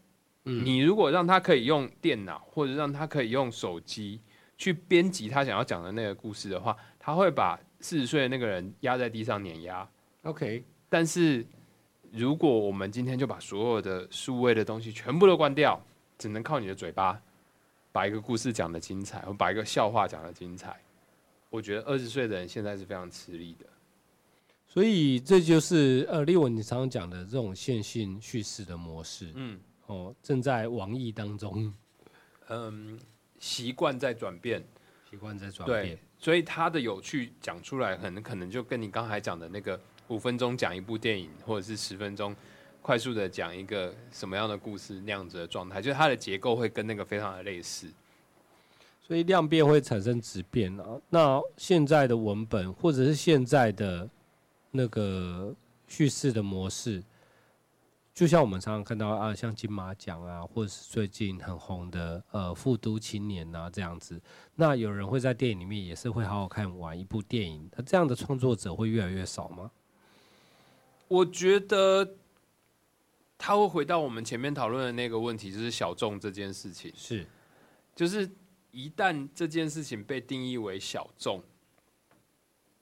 [0.45, 4.19] 嗯，你如果让他可以用电脑或者让他可以用手机
[4.57, 9.87] 去编辑他想要讲的那个故事的话，他会把四十岁的那个人压在地上碾压。
[10.23, 11.45] OK，但是
[12.11, 15.81] 如果我们今天就把所有的数位的东西全部都关掉，
[16.17, 17.21] 只能靠你的嘴巴
[17.91, 20.79] 把一个故事讲的精彩，或把一个笑话讲的精彩。
[21.49, 23.65] 我觉得二十岁的人现在是非常吃力的，
[24.67, 31.73] 所以这就是呃，例文你常常讲的这种线性叙事的模式，嗯，哦，正在网易当中，
[32.49, 32.99] 嗯，
[33.39, 34.63] 习惯在转变，
[35.09, 42.35] 习惯在转变，所以它的有趣讲出来，很可能就跟你刚才讲的那个五分钟讲一部电影，或者是十分钟
[42.81, 47.87] 快速的讲一个什么样的故事那样子的状态，就是它的结构会跟那个非常的类似。
[49.05, 50.85] 所以量变会产生质变啊。
[51.09, 54.09] 那现在的文本，或者是现在的
[54.71, 55.53] 那个
[55.87, 57.03] 叙事的模式，
[58.13, 64.21] 就像我们常常看到啊，像金马奖啊，或者是最近很红的呃《复都青年》啊这样子。
[64.55, 67.69] 那有人会在电影里面也是会好好看完一部电影。
[67.75, 69.71] 那这样的创作者会越来越少吗？
[71.07, 72.15] 我觉得
[73.37, 76.91] 他会回到我们前面讨论的那个问题，就是小众这件事情。
[76.95, 77.25] 是，
[77.95, 78.29] 就是。
[78.75, 81.43] 一旦这件事情被定义为小众，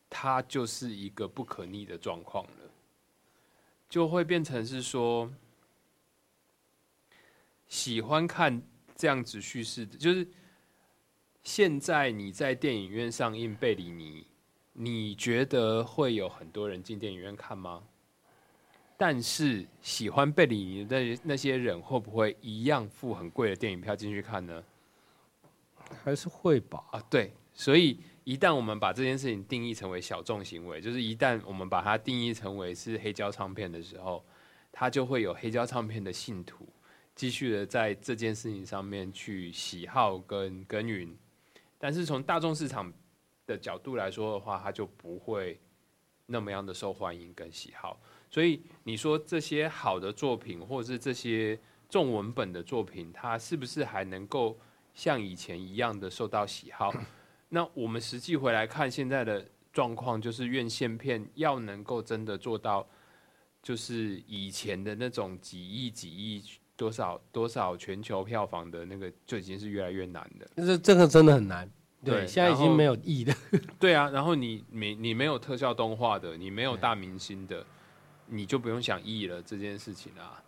[0.10, 2.61] 它就是一个不可逆的状况了，
[3.92, 5.30] 就会变成是说，
[7.68, 8.62] 喜欢看
[8.96, 10.26] 这样子叙事的，就是
[11.44, 14.22] 现在你在电影院上映《贝里尼》，
[14.72, 17.84] 你觉得会有很多人进电影院看吗？
[18.96, 24.64] 但是喜欢《贝里尼》的那些人，会不会一样付很贵的电影票进去看呢？
[26.02, 34.24] 还是会吧啊，对，所以一旦我们把这件事情定义成为小众行为，就是一旦我们把它定义成为是黑胶唱片的时候，
[34.72, 36.68] 它就会有黑胶唱片的信徒
[37.16, 41.18] 继续的在这件事情上面去喜好跟耕耘。
[41.78, 42.92] 但是从大众市场
[43.46, 45.60] 的角度来说的话，它就不会
[46.26, 48.00] 那么样的受欢迎跟喜好。
[48.30, 54.58] 所以你说这些好的作品，或者是这些重文本的作品，它是不是还能够？
[54.94, 56.94] 像以前一样的受到喜好，
[57.54, 62.88] 那我们实际回来看现在的状况，就是院线片要能够真的做到，
[63.62, 66.42] 就是以前的那种几亿几亿
[66.78, 70.50] 多少多少全球票房的那个，就已经是越来越难的。
[70.56, 71.70] 这这个真的很难，
[72.06, 73.36] 对，现在已经没有亿的。
[73.78, 77.66] 对啊，然后你没你没有特效动画的，你没有大明星的，
[78.28, 80.42] 你就不用想亿了这件事情啊。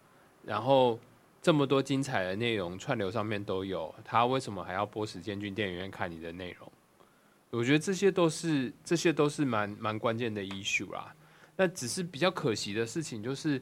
[0.44, 0.98] 然后。
[1.44, 6.72] 这么多精彩的内容，串流上面都有，他为什么还要播时间去电影院看你的内容？
[7.54, 11.16] 我觉得这些都是这些都是蛮蛮关键的 issue 啦。
[11.56, 13.62] 那只是比较可惜的事情，就是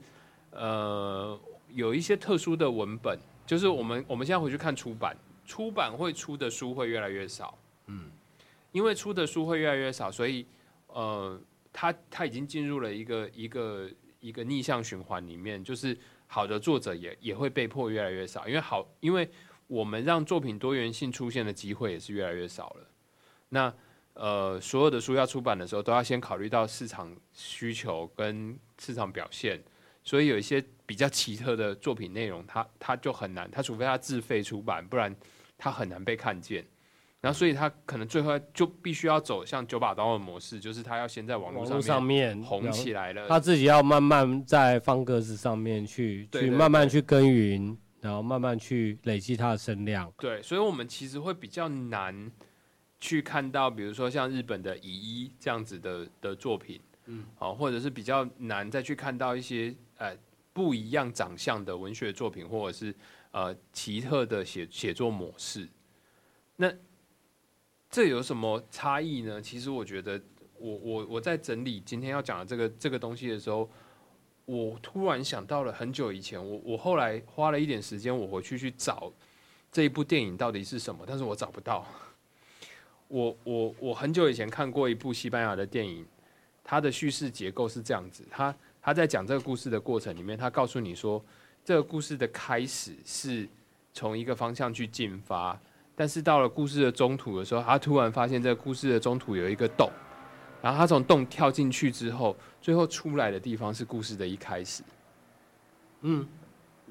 [0.52, 1.40] 呃，
[1.74, 7.58] 有一些特殊的文本，就是我们我们现在回去看出版，出版会出的书会越来越少。
[7.88, 8.10] 嗯，
[8.72, 10.46] 因为出的书会越来越少，所以
[10.88, 11.40] 呃，
[11.74, 15.98] 他他已经进入了一个一个一个逆向循环里面，就是。
[16.34, 19.30] 好的作者也也会被迫越来越少，因为好，因为
[19.68, 22.88] 我们让作品多元性出现的机会也是越来越少了。
[23.54, 23.74] 那
[24.14, 29.62] 呃，所有的书要出版的时候，都要先考虑到市场需求跟市场表现，
[30.04, 35.16] 所以有一些比较奇特的作品内容，它它就很难，它除非它自费出版，不然
[35.58, 36.66] 它很难被看见。
[37.20, 50.12] 然后，所以它可能最后就必须要走向九把刀的模式，就是它要先在网络上上面红起来了，他自己要慢慢在方格子上面去去慢慢去耕耘，然后慢慢去累积它的声量。
[50.18, 52.32] 对，所以我们其实会比较难
[53.02, 60.16] 去看到，比如说像日本的乙一这样子的的作品，嗯，好，或者是比较难再去看到一些呃
[60.54, 62.96] 不一样长相的文学作品，或者是
[63.32, 65.68] 呃奇特的写写作模式。
[66.56, 66.72] 那
[67.90, 69.42] 这有什么差异呢？
[69.42, 70.22] 其实我觉得
[70.60, 73.68] 我，我我在整理今天要讲的这个这个东西的时候，
[74.46, 79.12] 我突然想到了很久以前，我我后来花了一点时间，我回去去找
[79.72, 81.84] 这一部电影到底是什么，但是我找不到。
[83.12, 86.06] 我我我很久以前看过一部西班牙的电影，
[86.64, 91.22] 它的叙事结构是这样子，他他在讲这个故事的过程里面，他告诉你说，
[91.66, 93.48] 这个故事的开始是
[93.94, 95.60] 从一个方向去进发，
[95.94, 99.92] 但是到了故事的中途的时候，他突然发现这个故事的中途有一个洞，
[100.62, 104.82] 然后他从洞跳进去之后，最后出来的地方是故事的一开始。
[106.04, 106.26] 嗯，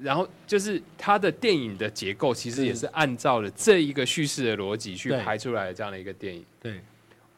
[0.01, 6.43] 然后就是他的电影的结构，其实也是按照了这一个叙事的逻辑去对拍出来的这样的一个电影。
[6.59, 6.81] 对，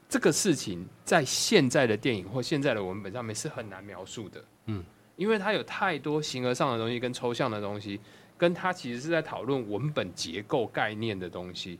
[0.07, 4.45] 这个事情在现在的电影或现在的文本上面是很难描述的。
[4.67, 4.83] 嗯，
[5.17, 7.99] 因为它有太多形而上的东西跟抽象的东西，
[8.37, 11.79] 跟它其实是在讨论文本结构概念的东西，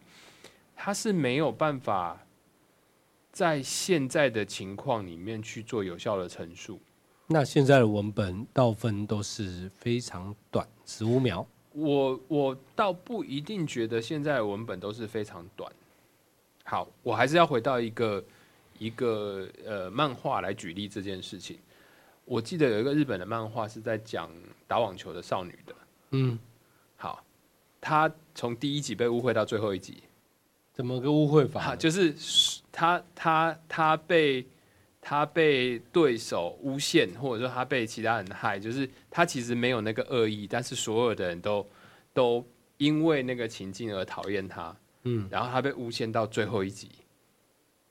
[0.76, 2.20] 它是没有办法
[3.32, 6.80] 在现在的情况里面去做有效的陈述。
[7.34, 11.44] 那现在的文本到分都是非常短，十五秒。
[11.72, 15.74] 我我倒不一定觉得现在的文本都是非常短。
[16.64, 18.24] 好，我还是要回到一个
[18.78, 21.58] 一个呃漫画来举例这件事情。
[22.24, 24.30] 我记得有一个日本的漫画是在讲
[24.68, 25.76] 打网球的少女的。
[26.12, 26.38] 嗯，
[26.96, 27.24] 好，
[27.82, 30.04] 她从第一集被误会到最后一集，
[30.72, 32.14] 怎么个误会法啊，就是
[32.72, 34.46] 她她她被
[35.06, 41.68] 她被对手诬陷，或者说他被其他人害，就是他其实没有那个恶意，但是所有的人都
[42.14, 46.90] 都因为那个情境而讨厌他，嗯，然后他被诬陷到最后一集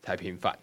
[0.02, 0.58] 才平反，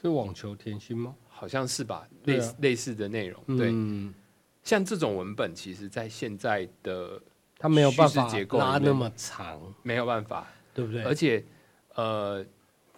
[0.00, 1.14] 是网球甜心吗？
[1.28, 2.08] 好像是吧？
[2.24, 4.14] 类似类似的内容，对，嗯，
[4.64, 7.20] 像这种文本，其实在现在的
[7.58, 11.02] 它没有办法拉那么长，没有办法，对不对？
[11.04, 11.44] 而且
[11.94, 12.42] 呃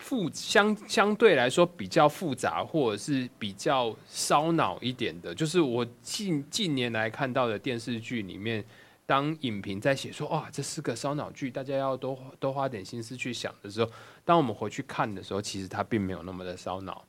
[0.02, 8.64] 复相相对来说比较复杂，或者是比较烧脑一点的，就是我近近年来看到的电视剧里面，
[9.06, 13.90] 当影评在写说哇这是个烧脑剧，大家要多多花点心思去想的时候，
[14.24, 17.04] 当我们回去看的时候，其实它并没有那么的烧脑，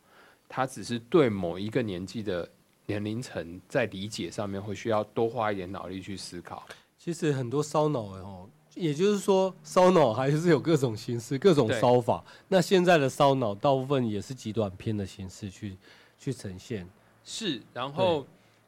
[0.47, 2.47] 它只是对某一个年纪的
[2.86, 6.63] 年龄层在理解上面会需要多花一点脑力去思考。
[6.99, 12.24] 其实很多烧脑的哦，也就是说烧脑还是有各种形式、各种烧法。
[12.48, 15.78] 那现在的烧脑大部分也是极短片的形式去
[16.18, 16.88] 去呈现。
[17.24, 18.26] 是，然后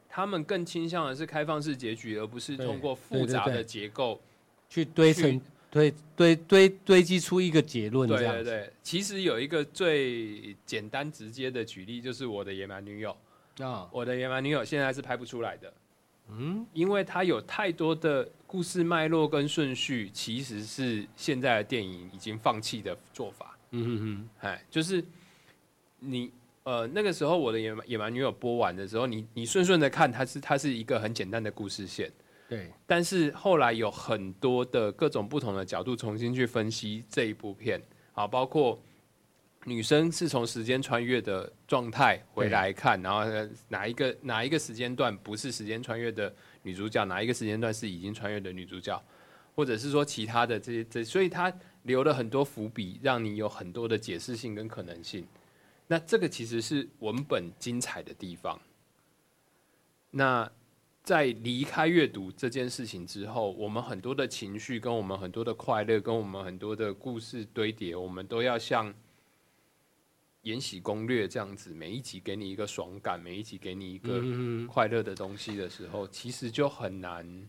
[0.08, 4.20] 他们更倾向的是开放式结局，而不是通过复杂的结构。
[4.70, 5.39] 去堆成
[5.70, 8.44] 堆堆堆堆积出一个结论，这样子。
[8.44, 13.15] 对对对，其实有一个最简单直接的举例，就是我的野蛮女友。
[13.60, 15.72] 啊，我的野蛮女友现在是拍不出来的，
[16.29, 23.57] 嗯，因为它有太多的故事脉络跟顺序，其实是现在的电影已经放弃的做法。
[23.71, 25.03] 嗯哼哼哎，就是
[25.99, 26.31] 你
[26.63, 32.11] 呃那个时候我的野蛮野蛮女友播完的时候，你你顺顺的看，它是它是一个很简单的故事线。
[32.47, 37.81] 对，但是后来有很多的各种不同的角度重新去分析这一部片，
[38.13, 38.79] 啊，包括
[39.67, 49.04] 女生是从时间穿越的状态回来看，然后呃哪一个哪一个时间段不是时间穿越的女主角，哪一个时间段是已经穿越的女主角，
[49.56, 51.51] 或者是说其他的这些这，所以它
[51.82, 55.25] 留了很多伏笔，让你有很多的解释性跟可能性。
[55.88, 58.60] 那这个其实是文本精彩的地方。
[60.12, 60.49] 那
[61.04, 68.91] 在离开阅读这件事情之后，我们很多的情绪，跟我们很多的快乐，跟我们很多的故事堆叠，我们都要像
[70.46, 77.48] 《延禧攻略》这样子，每一集给你一个爽感，每一集给你一个嗯，快乐的东西的时候，其实就很难。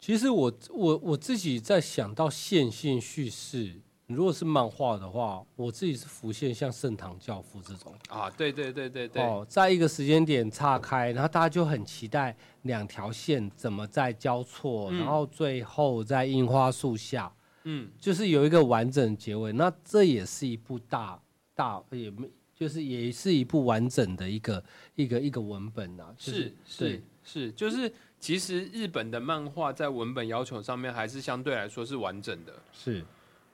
[0.00, 7.92] 其实我我我自己在想到线性叙事，如果是漫画的话，我自己是浮现像《盛唐教父》这种。
[8.08, 17.32] 啊，对对对对对，哦，在一个时间点岔开，然后大家就很期待两条线怎么再交错，嗯然后最后在樱花树下，
[17.64, 19.52] 嗯，就是有一个完整结尾。
[19.52, 21.20] 那这也是一部大
[21.60, 33.04] 大也没就是也是一部完整的一个一个一个文本啊，就是对是是，就是其实日本的漫画在文本要求上面还是相对来说是完整的，是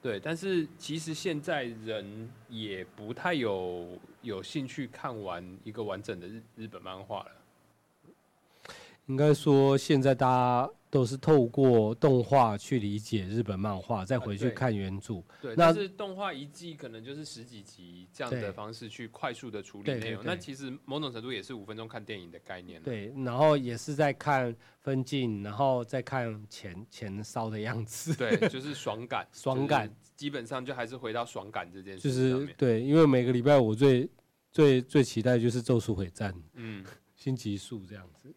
[0.01, 0.19] 对。
[0.19, 7.31] 但是其实现在人也不太有有兴趣看完一个完整的日日本漫画了。
[9.07, 15.21] 应该说现在大家都是透过动画去理解日本漫画，再回去看原著。
[15.41, 22.81] 对，那但是动画一季可能就是十几集这样的方式去快速的处理内容，对那其实某种程度也是五分钟看电影的概念。
[22.81, 28.15] 对，然后也是在看分镜，然后再看前前烧的样子。
[28.15, 32.13] 对， 就是爽感，爽感，基本上就还是回到爽感这件事就。
[32.13, 34.09] 是对，因为每个礼拜我最
[34.51, 38.33] 最最期待就是《咒术回战》嗯， 新集数这样子。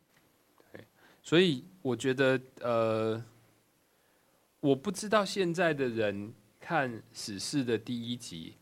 [1.31, 3.25] 所以我觉得，呃，
[4.59, 8.57] 我不知道现在的人看《史事》的第一集，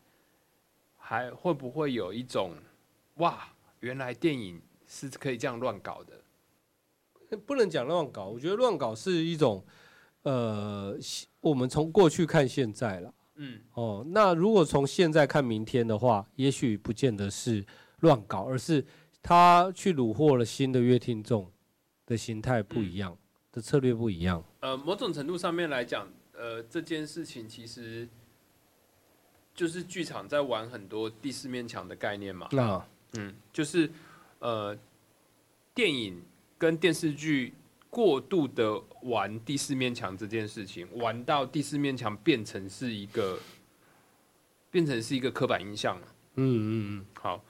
[0.95, 2.53] 还会不会有一种
[3.15, 3.49] 哇，
[3.79, 7.37] 原来电影是可以这样乱搞的。
[7.37, 9.65] 不能讲乱搞，我觉得乱搞是一种，
[10.21, 10.95] 呃，
[11.41, 13.11] 我们从过去看现在了。
[13.37, 17.65] 嗯，哦，那如果从现在看明天的话，也许不见得是
[18.01, 18.85] 乱搞，而是
[19.23, 21.51] 他去虏获了新的乐听众
[22.09, 23.15] 的心态不一样，
[23.51, 24.43] 的策略不一样。
[24.61, 28.09] 呃，某种程度上面来讲，呃，这件事情其实
[29.53, 32.47] 就是剧场在玩很多第四面墙的概念嘛。
[32.51, 32.83] 那
[33.13, 33.87] 嗯，就是
[34.39, 34.75] 呃，
[35.75, 36.19] 电影
[36.57, 37.53] 跟电视剧
[37.91, 43.39] 过度的玩第四面墙这件事情，玩到第四面墙变成是一个
[44.71, 46.07] 变成是一个刻板印象了。
[46.41, 47.43] 嗯嗯好，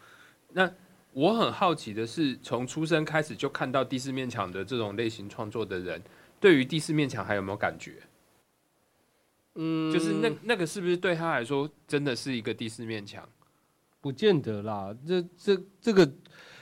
[0.52, 0.70] 那
[1.14, 6.02] 我很好奇的是，从出生开始就看到第四面墙的这种类型创作的人，
[6.40, 7.94] 对于第四面墙还有没有感觉？
[9.56, 13.28] 嗯，就是那那个是不是对他来说真的是一个第四面墙？
[14.00, 16.10] 不见得啦，这这这个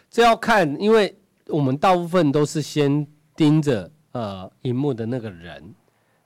[0.10, 1.16] 这要看，因为
[1.48, 5.76] 我们大部分都是先盯着呃荧幕的那个人，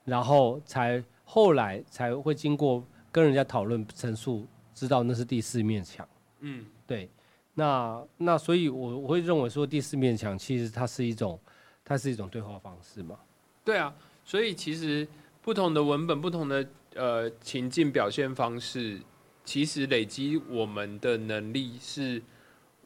[0.04, 6.08] 然后才后来才会经过跟人家讨论陈述，知道那是第四面墙。
[6.40, 7.10] 嗯，对，
[7.54, 11.38] 那那所以我我会认为说第四面墙其实它是一种
[11.84, 13.18] 它是一种对话方式嘛。
[13.64, 13.94] 对啊，
[14.24, 15.06] 所以其实
[15.42, 19.00] 不同的文本、不同的呃情境表现方式，
[19.44, 22.22] 其实累积我们的能力是，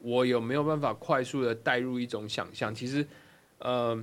[0.01, 2.73] 我有没有办法快速的带入一种想象？
[2.73, 3.07] 其实，
[3.59, 3.99] 呃，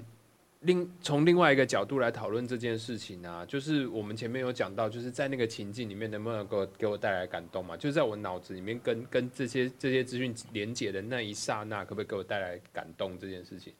[0.65, 7.77] 另从另外一个角度来讨论这件事情啊，就是我们前面有讲到，就是在那个情境里面能不能够给我带来感动嘛？
[7.77, 13.73] 就是在我脑子里面跟跟这些这些资讯连接的那一刹那，可不可以给我带来感动这件事情？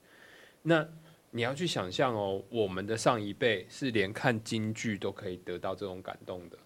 [0.61, 0.87] 那
[1.31, 6.57] 你要去想象哦，我们的上一辈是连看京剧都可以得到这种感动的。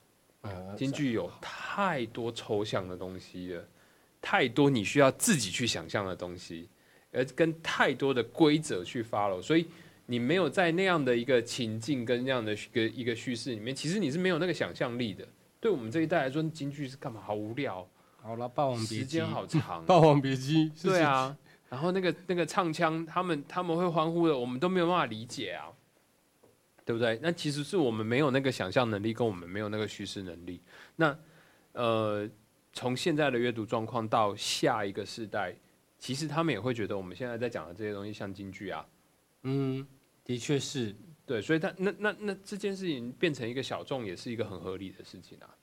[0.42, 3.68] 呃，京剧有太多抽象的东西了，
[4.22, 6.70] 太多你需要自己去想象的东西，
[7.12, 9.66] 而跟太多的规则去 follow，所以
[10.10, 15.24] 你没有在那样的一个情境跟那样的一个一个叙事里面，其实你是没有那个想象力的。
[15.60, 17.22] 对我们这一代来说，京剧是干嘛？
[17.22, 17.88] 好无聊，
[18.20, 19.86] 好了，《霸王别姬》时间好长。
[19.86, 21.38] 霸王别姬》对，啊，
[21.70, 25.70] 然后那个那个唱腔，他们他们会欢呼的，我们都没有办法理解啊，
[26.84, 27.20] 对不对？
[27.22, 30.60] 那其实是我们没有那个想象能力，跟我们没有那个叙事能力。
[30.96, 31.16] 那
[31.74, 32.28] 呃，
[32.74, 35.54] 从现在的阅读状况到下一个世代，
[36.00, 38.86] 其实他们也会觉得我们现在在讲的这些东西像京剧啊，
[39.44, 39.86] 嗯，
[40.24, 40.96] 的确是。
[41.26, 45.56] 对，所以他那那那这件事情变成一个小众，也是一个很合理的事情啊。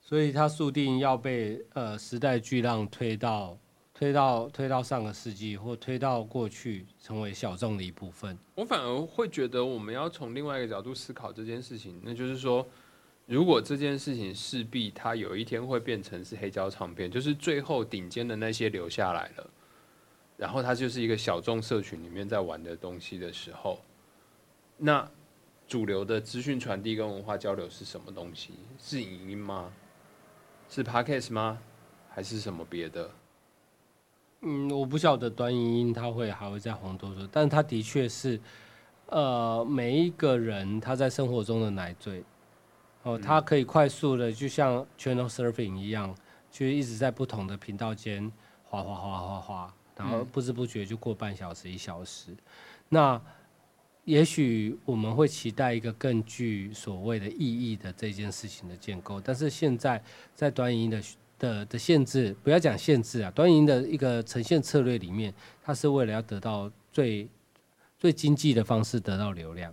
[0.00, 3.58] 所以它注定要被呃时代巨浪推到
[3.92, 8.38] 推到推到上个世纪，或推到过去，成为小众的一部分。
[8.54, 12.64] 我反而会觉得，我们要从另外一个角度思考这件事情，那就是说，
[13.26, 19.50] 如果这件事情势必它有一天会变成是黑胶唱片，就是最后顶尖的那些留下来了，
[20.40, 23.78] 然后它就是一个小众社群里面在玩的东西的时候，
[24.78, 25.06] 那
[25.68, 28.54] 主流的资讯传递跟文化交流是什么东西？
[28.78, 29.70] 是影音吗？
[30.70, 31.58] 是 podcast 吗？
[32.08, 33.10] 还是什么别的？
[34.40, 38.40] 嗯，我不晓得短影音它会还会再红多久，但它的确是，
[39.08, 42.24] 呃，每一个人他在生活中的奶嘴，
[43.02, 46.16] 哦，他可以快速的就像 channel surfing 一样，
[46.50, 48.32] 就一直在不同的频道间
[48.64, 52.34] 滑滑滑滑滑，然后嗯不知不觉就过半小时一小时。
[52.88, 53.20] 那
[54.04, 60.02] 也许我们会期待一个更具所谓的意义的这件事情的建构，但是现在
[60.34, 61.02] 在短影音的
[61.38, 65.32] 的的限制，不要讲限制啊，短影音的一个呈现策略里面，
[65.62, 67.28] 它是为了要得到最
[67.98, 69.72] 最经济的方式得到流量，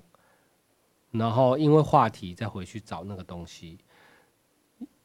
[1.12, 3.78] 然后因为话题再回去找那个东西，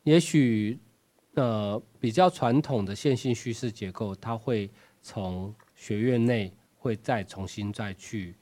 [0.02, 0.78] 也许
[1.34, 4.68] 呃比较传统的线性叙事结构，它会
[5.02, 8.34] 从学院内会再重新再去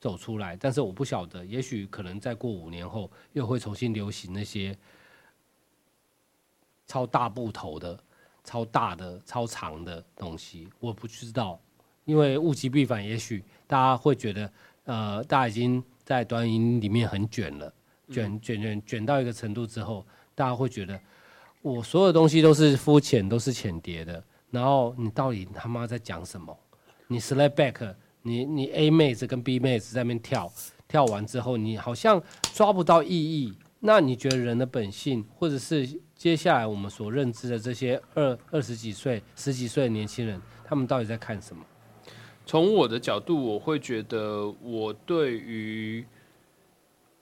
[0.00, 4.76] 走出来，但是我不晓得，也许可能再过五年后又会重新流行那些
[6.86, 7.98] 超大部头的、
[8.44, 11.60] 超大的、超长的东西，我不知道，
[12.04, 14.52] 因为物极必反，也许大家会觉得，
[14.84, 17.74] 呃，大家已经在短影里面很卷了，
[18.10, 21.00] 卷卷卷卷到一个程度之后，大家会觉得
[21.62, 24.22] 我所有东西都是肤浅，都是浅碟的，
[24.56, 26.58] 然后你到底他妈在讲什么？
[27.08, 30.50] 你 slap back，你你 A 妹子跟 B 妹子在那边跳，
[30.88, 32.22] 跳完之后你好像
[32.54, 33.54] 抓不到意义。
[33.80, 41.62] 那你觉得人的本性，或者是接下来我们所认知的这些二二十几岁、十几岁的年轻人，他们到底在看什么？
[42.46, 46.06] 从我的角度，我会觉得我对于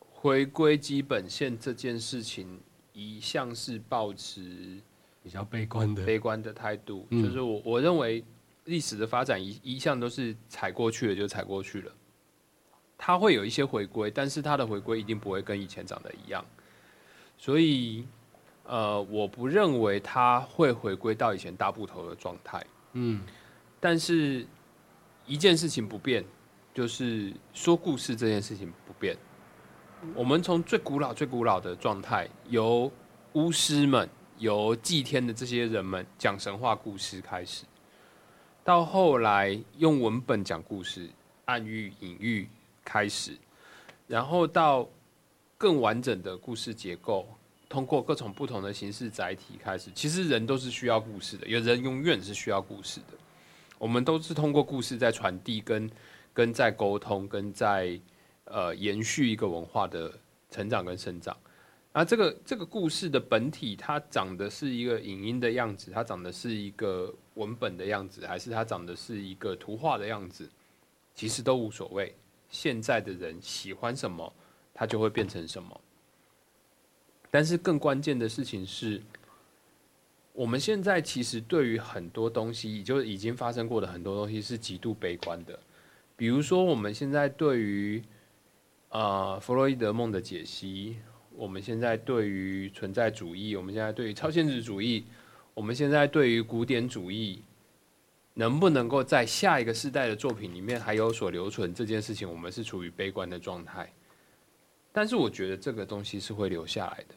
[0.08, 2.60] 回归基本线这件事情，
[2.92, 4.80] 一向是保持
[5.24, 7.06] 比较悲观的，悲观的态度。
[7.10, 8.22] 嗯就是我我认为
[8.66, 11.90] 历史的发展一一向都是踩过去了就踩过去了，
[12.98, 16.44] 它会有一些回归，但是它的回归一定不会跟以前长得一样。
[17.38, 18.06] 所以，
[18.64, 22.64] 呃，我不认为它会回归到以前大部头的状态。
[22.92, 23.22] 嗯
[23.80, 24.46] 但是
[25.26, 26.24] 一件事情不变，
[26.74, 29.16] 就是说故事这件事情不变。
[30.14, 32.92] 我们从最古老、最古老的状态，由
[33.32, 34.08] 巫师们、
[34.38, 37.64] 由祭天的这些人们讲神话故事开始，
[38.64, 41.08] 到后来用文本讲故事、
[41.44, 42.48] 暗喻、隐喻
[42.84, 43.36] 开始，
[44.06, 44.88] 然后到
[45.56, 47.26] 更完整的故事结构，
[47.68, 49.90] 通过各种不同的形式载体开始。
[49.94, 53.16] 其实人都是需要故事的，有人永远是需要故事的。
[53.78, 55.90] 我们都是通过故事在传递、跟
[56.32, 57.98] 跟在沟通、跟在
[58.44, 60.12] 呃延续一个文化的
[60.50, 61.36] 成长跟生长。
[61.94, 70.50] 啊，这个这个故事的本体，它长的是一个影音的样子，它长的是一个文本的样子，还是它长的是一个图画的样子，
[71.14, 72.12] 其实都无所谓。
[72.50, 74.32] 现在的人喜欢什么，
[74.74, 75.80] 它就会变成什么。
[77.30, 79.00] 但是更关键的事情是，
[80.32, 85.56] 我们现在其实对于很多东西，就是已经发生过的很多东西是极度悲观的。
[86.16, 88.02] 比如说，我们现在对于
[88.88, 90.96] 呃弗洛伊德梦的解析，
[91.36, 95.04] 我们现在对于存在主义，我们现在对于超现实主义，
[95.52, 97.42] 我们现在对于古典主义，
[98.34, 103.92] 能不能够在下一个世代的作品里面还有所留存这件事情，我们是处于悲观的状态。
[104.92, 107.14] 但是我觉得这个东西是会留下来的，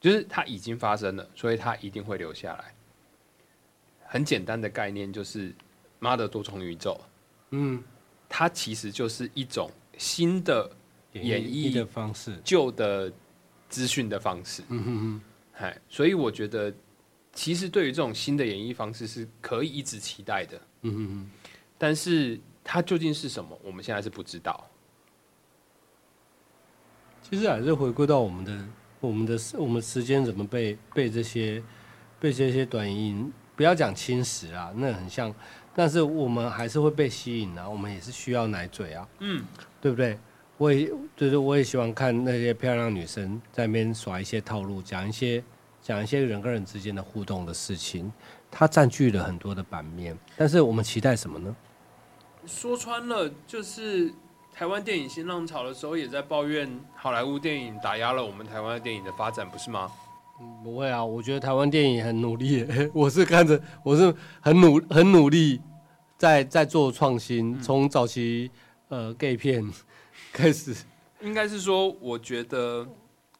[0.00, 2.72] 就是它已经发生了，所以它一定会留下来。
[4.06, 5.52] 很简单的概念就是
[5.98, 7.00] 妈的多重宇宙，
[7.50, 7.82] 嗯，
[8.28, 9.68] 它其实就是一种
[9.98, 10.70] 新的
[11.14, 13.12] 演绎的方式，旧的
[13.74, 14.62] 资讯的方式。
[14.68, 15.20] 嗯哼哼，
[15.52, 16.72] 嗨，所以我觉得，
[17.32, 21.30] 其实对于这种新的演绎方式是可以一直期待的，嗯哼哼，
[21.76, 24.70] 但是它究竟是什么，我们现在是不知道。
[27.28, 28.64] 其实还是回归到我们的
[29.00, 31.60] 我们的我们时间怎么被被这些
[32.20, 35.34] 被这些短音，不要讲侵蚀啊，那很像，
[35.74, 39.44] 但是我们还是会被吸引啊，我们也是需要奶嘴啊，嗯，
[39.80, 40.16] 对不对？
[40.64, 45.44] 我也就是我也喜欢看那些漂亮女生在那边耍一些套路，讲一些
[45.82, 48.10] 讲一些人跟人之间的互动的事情，
[48.50, 50.18] 它占据了很多的版面。
[50.38, 51.54] 但是我们期待什么呢？
[52.46, 54.10] 说穿了，就是
[54.54, 59.92] 台湾电影新浪潮的时候，也在抱怨好莱坞电影打压了我们台湾的电影的发展，不是吗？
[60.62, 65.60] 不会啊，我觉得台湾电影很努力， 我是看着我是很努很努力
[66.16, 68.50] 在在做创新，从早期
[68.88, 69.62] 呃 gay 片
[70.34, 70.74] 开始，
[71.20, 72.84] 应该是说，我觉得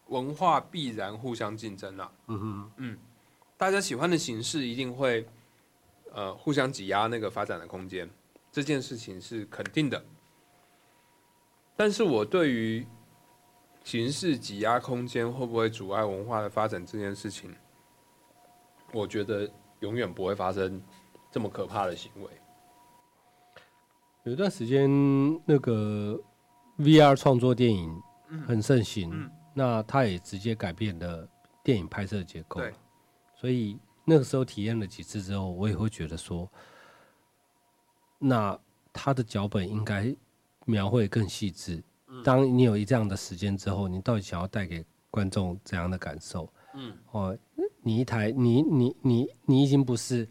[0.07, 2.13] 文化必然互相竞争啊。
[2.29, 2.97] 嗯哼，
[3.57, 5.27] 大家喜欢的形式一定会
[6.13, 8.09] 呃互相挤压那个发展的空间，
[8.53, 10.05] 这件事情是肯定的。
[11.75, 12.87] 但是我对于
[13.83, 17.53] 形式挤压空间会不会阻碍文化的发展这件事情，
[18.93, 20.81] 我觉得永远不会发生
[21.33, 22.31] 这么可怕的行为。
[24.23, 24.89] 有一段时间
[25.45, 26.19] 那个
[26.79, 28.03] VR 创作电影
[28.47, 29.31] 很盛行，嗯。
[29.53, 31.29] 那它也直接改变了
[31.63, 32.75] 电影拍摄结构，对，
[33.37, 36.51] 所以那个时候体验了几次之后，我也会觉得说，
[38.19, 38.59] 那
[38.93, 40.15] 他的脚本应该
[40.65, 41.83] 描绘更细致。
[42.09, 42.23] 嗯。
[42.23, 46.53] 当你有一这样的时间之后，你到底想要带给观众怎样的感受？
[46.75, 47.39] 嗯，哦，
[47.83, 50.29] 你一台你你你你已经不是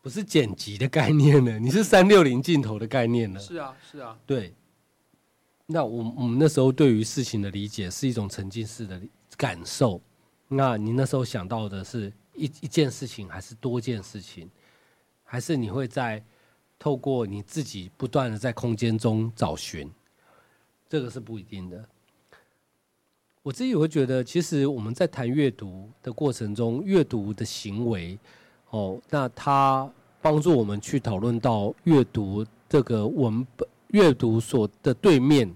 [0.00, 3.40] 不是剪辑的概念了，你是三六零镜头的概念了。
[3.40, 4.54] 是啊，是啊，对，
[5.72, 9.00] 那我我们那时候对于事情的理解是一种沉浸式的
[9.36, 10.00] 感受。
[10.48, 14.50] 那你那时候想到的是一一件事情，还是多件事情，
[15.22, 16.20] 还是你会在
[16.76, 19.88] 透过你自己不断的在空间中找寻，
[20.88, 21.84] 这个是不一定的。
[23.42, 28.18] 我自己会觉得，其实我们在谈阅读的过程中，阅读的行为，
[28.70, 29.88] 哦，那它
[30.20, 35.48] 帮助我们去讨论到阅读这个文本，阅读所的对面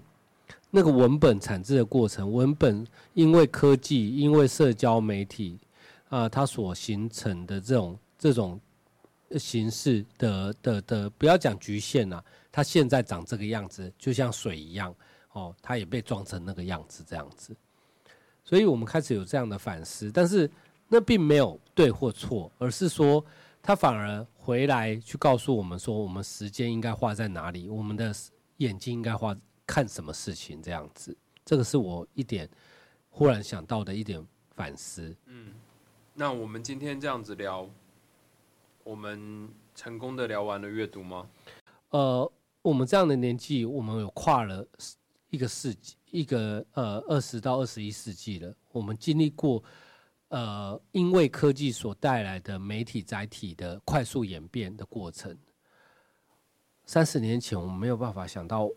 [0.75, 5.57] 那个文本产制的过程，文本因为科技，因为社交媒体
[6.09, 8.59] 啊，它所形成的这种这种
[9.39, 12.21] 形式的的的，不要讲局限了，
[12.51, 14.93] 它现在长这个样子，就像水一样，
[15.31, 17.55] 哦，它也被装成那个样子，这样子。
[18.43, 20.51] 所以我们开始有这样的反思，但是
[20.89, 23.23] 那并没有对或错，而是说
[23.63, 28.13] 他反而回来去告诉我们说，我们时间应该花在哪里，我们的
[28.57, 29.33] 眼睛应该花
[29.65, 31.15] 看什么事情，这样子。
[31.43, 32.49] 这个是我一点
[33.09, 35.15] 忽然想到的一点反思。
[35.25, 35.53] 嗯，
[36.13, 37.69] 那我们今天这样子聊，
[38.83, 41.27] 我们成功的聊完了阅读吗？
[41.89, 44.67] 呃，我们这样的年纪，我们有跨了
[45.29, 45.95] 一个世纪。
[46.11, 49.61] 一个呃，二十到二十一世纪了，我们经历过
[50.29, 55.37] 呃，因为科技所带来的媒体载体的快速演变的过程。
[56.85, 58.69] 三十年前，我们没有办法想到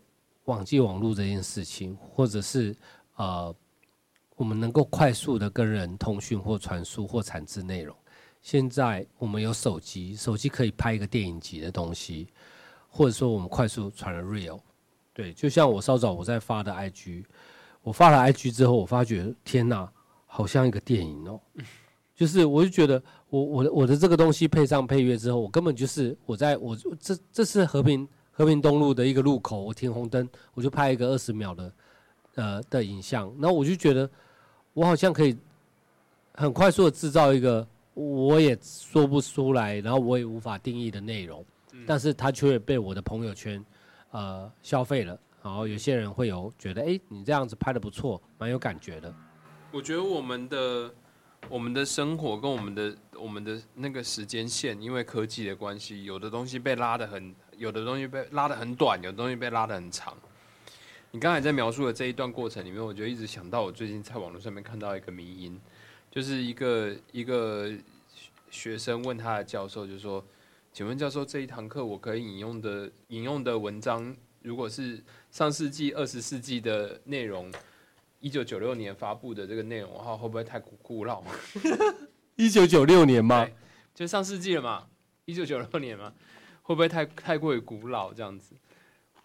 [0.49, 2.75] 网际网络这件事情，或者是
[3.17, 3.55] 呃，
[4.35, 7.95] 我们能够快速的跟人通讯或传输或产制内容。
[8.41, 12.27] 现在我们有手机，手机可以拍一个电影级的东西，
[12.87, 14.59] 或者说我们快速传了 real。
[15.13, 17.25] 对，就像我稍早我在发的 IG，
[17.83, 19.87] 我发了 IG 之后，我发觉天哪，
[20.25, 21.39] 好像一个电影哦。
[22.15, 28.07] 就是我就觉得，我我的我的这个东西配上配乐之后，我根本就是我在我这这是和平
[28.39, 31.73] 和平东路的一个路口，我停红灯，我就拍一个二十秒的
[32.35, 34.09] 呃的影像，然后我就觉得
[34.71, 35.37] 我好像可以
[36.35, 41.43] 很快速的制造一个我也说不出来，然后我也无法定义的内容，
[41.85, 43.63] 但是它却被我的朋友圈。
[44.11, 49.13] 呃，消费了，然后有些人会有觉得，哎，你这样子拍的不错，蛮有感觉的。
[49.71, 50.91] 我觉得我们的
[51.47, 60.17] 我们的生活跟我们的我们的那个时间线，因为科技的关系，有的东西被拉的很，有的东西被拉的很短，有的东西被拉的很长。
[61.11, 65.59] 你刚才在描述的这一段过程里面，我就一直想到我最近在网络上面看到一个迷音，
[66.11, 67.71] 就是一个一个
[68.51, 70.23] 学生问他的教授，就说。
[70.71, 77.51] 请问教授，这一堂课我可以引用的引用的文章，如果是上世纪二十世纪的内容，
[78.19, 81.23] 一九九六年发布的这个内容的话，会不会太古古老？
[82.35, 83.47] 一九九六年吗？
[83.93, 84.87] 就上世纪了嘛，
[85.25, 86.13] 一九九六年嘛，
[86.61, 88.13] 会不会太太过于古老？
[88.13, 88.55] 这样子，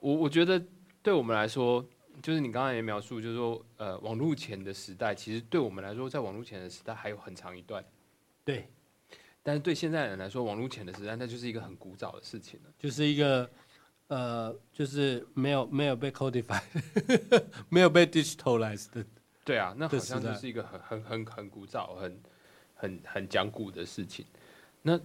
[0.01, 0.63] 我我觉得
[1.03, 1.85] 对我们来说，
[2.23, 7.85] 就是你刚才也描述，就是说，呃，网络前的时代，其实对我们来说，在网络前的时代还有很长一段。
[8.45, 8.69] 对。
[9.47, 13.49] 但是对现在人来说，网络前的时代，那就是一个很古早的事情了，就是一个
[14.09, 16.63] 呃，就是没有没有被 codified，
[17.69, 19.05] 没有被 digitalized 的。
[19.45, 22.23] 对啊，那好像就是一个很很很很古早、很
[22.75, 24.25] 很很讲古的事情。
[24.83, 24.99] 那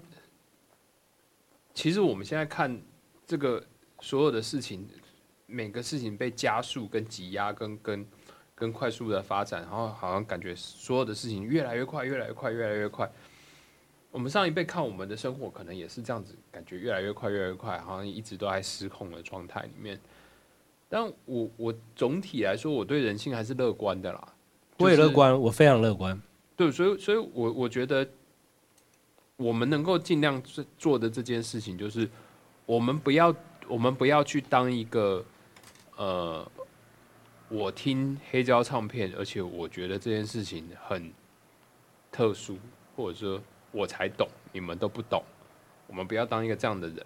[1.74, 2.82] 其实我们现在看
[3.26, 3.64] 这个
[4.02, 4.88] 所有的事情，
[5.46, 8.08] 每个事情被加速、跟挤压、跟跟
[8.56, 13.10] 跟快速的发展，然后好像感觉所有的事情越来越快、越来越快、越来越快。
[14.12, 20.00] 我们上一辈看我们的生活，可能也是这样子，感觉越来越快，越来越快，好像一直都在失控的状态里面。
[20.90, 24.34] 但我我总体来说，我对人性还是乐观的啦。
[24.78, 26.20] 我也乐观，我非常乐观。
[26.56, 28.08] 对，所以，所以我我觉得，
[29.38, 32.10] 我们能够尽量做做的这件事情，就是
[32.66, 33.34] 我们不要，
[33.68, 35.24] 我们不要去当一个，
[35.98, 36.52] 呃，
[37.50, 41.14] 我听黑胶唱片，而且我觉得这件事情很
[42.12, 42.58] 特殊，
[42.96, 43.40] 或者说。
[43.72, 45.24] 我才懂，你们都不懂。
[45.88, 47.06] 我们不要当一个这样的人。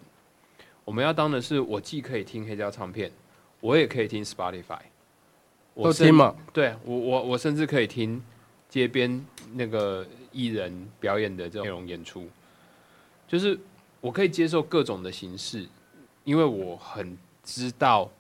[0.86, 3.12] 我们要当的是，我既可以听黑胶唱片，
[3.62, 4.80] 我也可以听 Spotify。
[5.74, 6.36] 我听嘛？
[6.52, 8.22] 对我，我我甚至可以听
[8.68, 12.28] 街边那个艺人表演的这种内容演出。
[13.28, 13.58] 就是
[14.02, 15.66] 我可以接受各种的形式，
[16.26, 18.12] 因为我很知道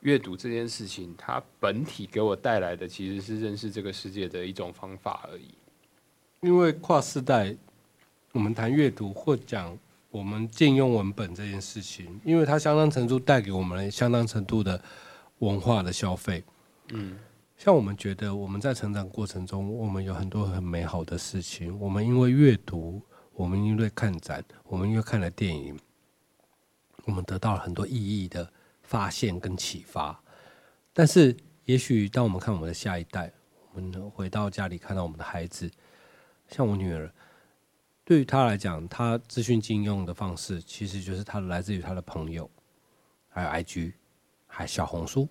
[0.00, 5.48] 阅读这件事情，它本体给我带来的其实是认识这个世界的一种方法而已。
[6.42, 7.54] 因为跨世代，
[8.32, 9.78] 我们谈阅读或讲
[10.10, 14.82] 我们禁用文本这件事情，因为它相当程度带给我们相当程度的
[15.38, 16.42] 文化的消费。
[16.88, 17.16] 嗯，
[17.56, 21.78] 像我们觉得我们在成长过程中，我们有很多很美好的事情。
[21.78, 23.00] 我们因为阅读，
[23.34, 25.78] 我们因为看展，我们因为看了电影，
[27.04, 30.20] 我们得到了很多意义的发现跟启发。
[30.92, 31.36] 但是，
[31.66, 33.32] 也许当我们看我们的下一代，
[33.72, 35.70] 我们回到家里看到我们的孩子。
[36.52, 37.10] 像我女儿，
[38.04, 42.48] 对于她来讲，她资讯禁用的方式，其实就是她来自于她的朋友，
[43.30, 43.94] 还有 IG，
[44.46, 45.26] 还有小红书。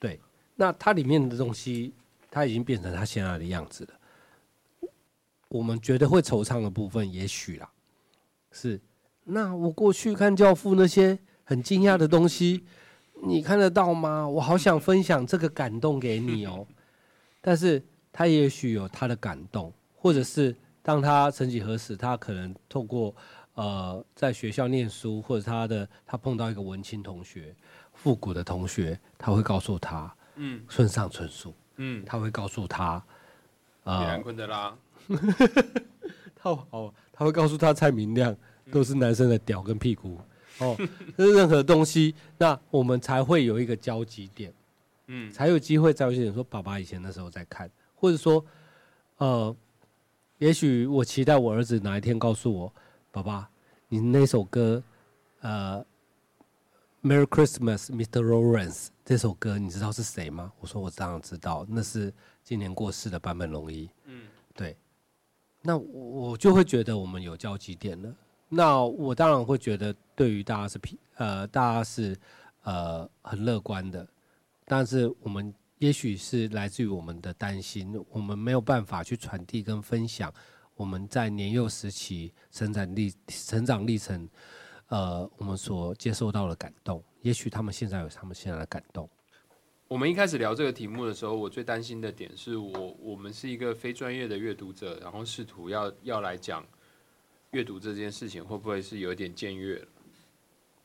[0.00, 0.18] 对，
[0.56, 1.92] 那它里面的东西，
[2.30, 4.90] 它已经变成她现在的样子了。
[5.48, 7.70] 我们觉得会惆怅的部分，也许啦，
[8.50, 8.80] 是
[9.24, 12.64] 那我过去看《教父》那些很惊讶的东西，
[13.22, 14.26] 你看得到吗？
[14.26, 16.66] 我好想分享这个感动给你哦。
[17.40, 17.82] 但是
[18.12, 23.14] 他也许有他的感动，或者是当他曾几何时，他可能透过
[23.54, 27.54] 呃在学校念书，或者他的他碰到一个文青同学、
[27.92, 33.04] 复古的同学，他会告诉他，嗯村上春树，嗯，他会告诉他，啊
[33.84, 34.76] 呃兰，昆德拉，
[36.34, 38.34] 他哦，他会告诉他蔡明亮
[38.70, 40.20] 都是男生的屌跟屁股
[40.58, 40.76] 哦，
[41.16, 44.52] 这任何东西，那我们才会有一个交集点。
[45.06, 45.30] 嗯。
[45.32, 48.44] 才有机会在有些人说爸爸以前那时候在看，或者说，
[49.16, 49.56] 呃，
[50.38, 52.72] 也许我期待我儿子哪一天告诉我，
[53.10, 53.50] 爸爸，
[53.88, 54.80] 你那首歌，
[55.40, 55.84] 呃
[57.02, 58.22] ，Merry Christmas, Mr.
[58.22, 60.52] Lawrence 这首歌你知道是谁吗？
[60.60, 62.12] 我说我当然知道，那是
[62.44, 63.90] 今年过世的版本龙一。
[64.04, 64.76] 嗯对，
[65.60, 68.14] 那我我就会觉得我们有交集点了。
[68.48, 72.16] 那我当然会觉得，对于大家是平呃，大家是
[72.62, 74.06] 呃很乐观的，
[74.66, 80.32] 但是我们也许是来自于我们的担心，我们没有办法去传递跟分享
[80.74, 84.28] 我们在年幼时期成长历成长历程，
[84.88, 87.02] 呃，我们所接受到的感动。
[87.22, 89.08] 也许他们现在有他们现在的感动。
[89.86, 96.66] 我们一开始聊这个题目的时候，我最担心的点是我我们是一个非专业的阅读者，然后试图要要来讲
[97.52, 99.82] 阅读这件事情，会不会是有点僭越？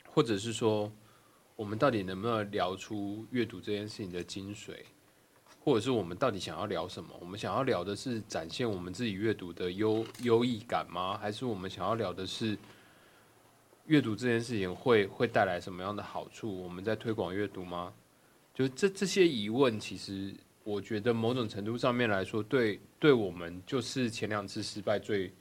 [0.08, 0.91] 或者是说，
[1.56, 4.74] 我们到底能不能聊出阅读这件事情的精髓？
[5.64, 7.10] 或者是我们到底想要聊什么？
[7.22, 11.18] 我们想要聊的是展现我们自己阅读的优优异感吗？
[11.18, 12.58] 还是我们想要聊的是
[13.86, 16.62] 阅读这件事情会会带来什么样的好处？
[16.64, 17.93] 我们在推广阅读吗？
[18.54, 20.34] 就这这些疑问，其实
[20.66, 25.32] 我觉得某种程度上面来说，对对我们就是前两次失败最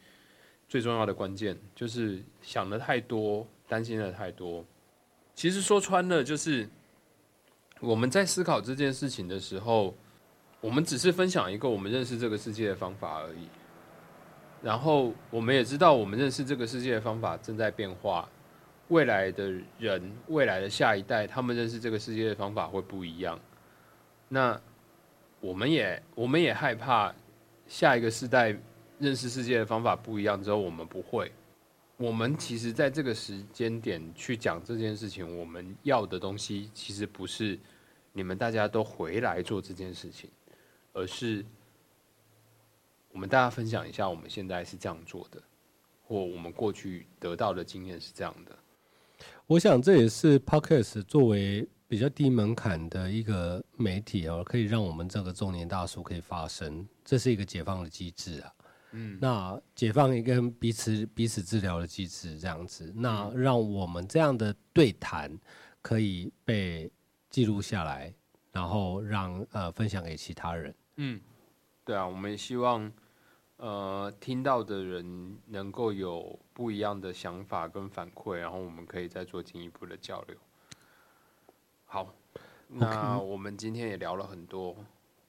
[0.69, 4.65] 最重要的关键，就是想的太多，担心的太多。
[5.43, 6.69] 其实说穿了，就是
[7.81, 9.93] 我们在思考这件事情的时候，
[10.61, 13.49] 我们只是分享一个我们认识这个世界的方法而已。
[14.63, 18.29] 然后我们也知道，我们认识这个世界的方法正在变化，
[18.87, 23.37] 未来的人，未来的下一代，他们认识这个世界的方法会不一样。
[24.29, 24.57] 那
[25.41, 27.13] 我们也我们也害怕
[27.67, 28.57] 下一个世代
[29.01, 31.33] 认识世界的方法不一样之后，我们不会。
[31.97, 37.59] 我们其实在这个时间点去讲这件事情，我们要的东西其实不是
[38.13, 40.29] 你们大家都回来做这件事情，
[40.93, 41.45] 而是
[43.13, 45.41] 我们大家分享一下我们现在是这样做的，
[46.05, 48.57] 或我们过去得到的经验是这样的。
[49.47, 58.53] 我想这也是 Podcast 作为比较低门槛的一个媒体哦，可以让我们这个中年大叔可以发声，这是一个解放的机制啊。
[58.93, 65.37] 嗯，那解放一个彼此彼此治疗的机制，这样子，那让我们这样的对谈
[65.81, 66.93] 可以被
[67.31, 68.13] 记录下来，
[68.53, 70.75] 然后让呃分享给其他人。
[70.97, 71.21] 嗯，
[71.85, 72.93] 对啊，我们希望
[73.57, 80.37] 呃听到的人能够有不一样的想法跟反馈，然后我们可以再做进一步的交流。
[81.87, 82.15] 好，
[82.69, 84.77] 那我们今天也聊了很多，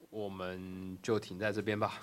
[0.10, 2.02] 我们就停在这边吧。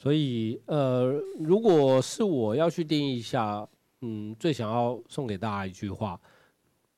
[0.00, 3.68] 所以呃，如果是我要去定义一下，
[4.00, 6.18] 嗯，最想要送给大家一句话，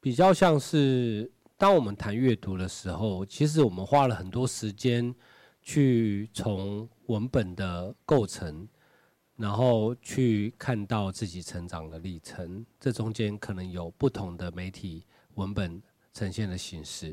[0.01, 5.13] 比较像是当我们谈阅读的时候，其实我们花了很多时间
[5.61, 8.69] 去从文本的构成，
[9.35, 12.65] 然后去看到自己成长的历程。
[12.79, 15.83] 这中间可能有不同的媒体文本
[16.13, 17.13] 呈现的形式。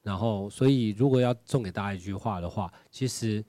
[0.00, 3.44] 然后，所以如果要送给大家一句话的话，其实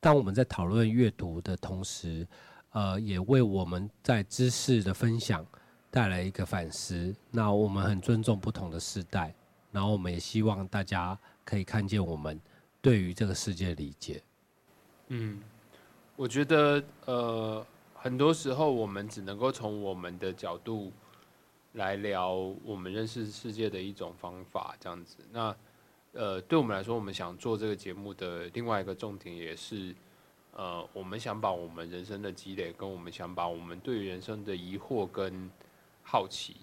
[0.00, 2.26] 当我们在讨论阅读的同时，
[2.70, 5.44] 呃，也为我们在知识的分享
[5.90, 7.14] 带来一个反思。
[7.30, 9.34] 那我们很尊重不同的时代，
[9.72, 12.40] 然后我们也希望大家可以看见我们
[12.80, 14.22] 对于这个世界理解。
[15.08, 15.40] 嗯，
[16.14, 20.92] 我觉得呃，很多时候我们只能够从我们的角度
[21.72, 22.34] 来聊
[22.64, 25.16] 我们认识世界的一种方法，这样子。
[25.32, 25.56] 那
[26.16, 29.94] 呃，对我们来说，我们想做这个节目的另外一个重点也是，
[30.52, 35.50] 呃，我们想把我们人生的积累，跟我们想把我们对于人生的疑惑跟
[36.02, 36.56] 好奇，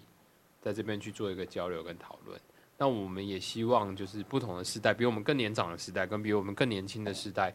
[0.60, 2.40] 在这边去做一个交流跟讨论。
[2.78, 7.54] 那我们也希望，就是不同的时代，比我们更年长的时代，跟比我们更年轻的时代，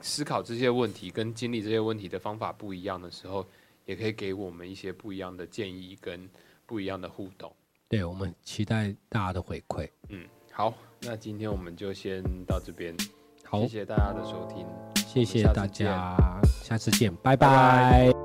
[0.00, 3.46] 思考这些问题跟经历这些问题的方法不一样的时候，
[3.86, 6.28] 也可以给我们一些不一样的建议跟
[6.66, 7.54] 不一样的互动。
[7.88, 9.88] 对我们期待大家的回馈。
[10.08, 12.94] 嗯，好，那今天我们就先到这边，
[13.44, 14.66] 好谢，谢大家的收听，
[15.06, 16.16] 谢谢大家，
[16.62, 18.17] 下次见，拜拜拜拜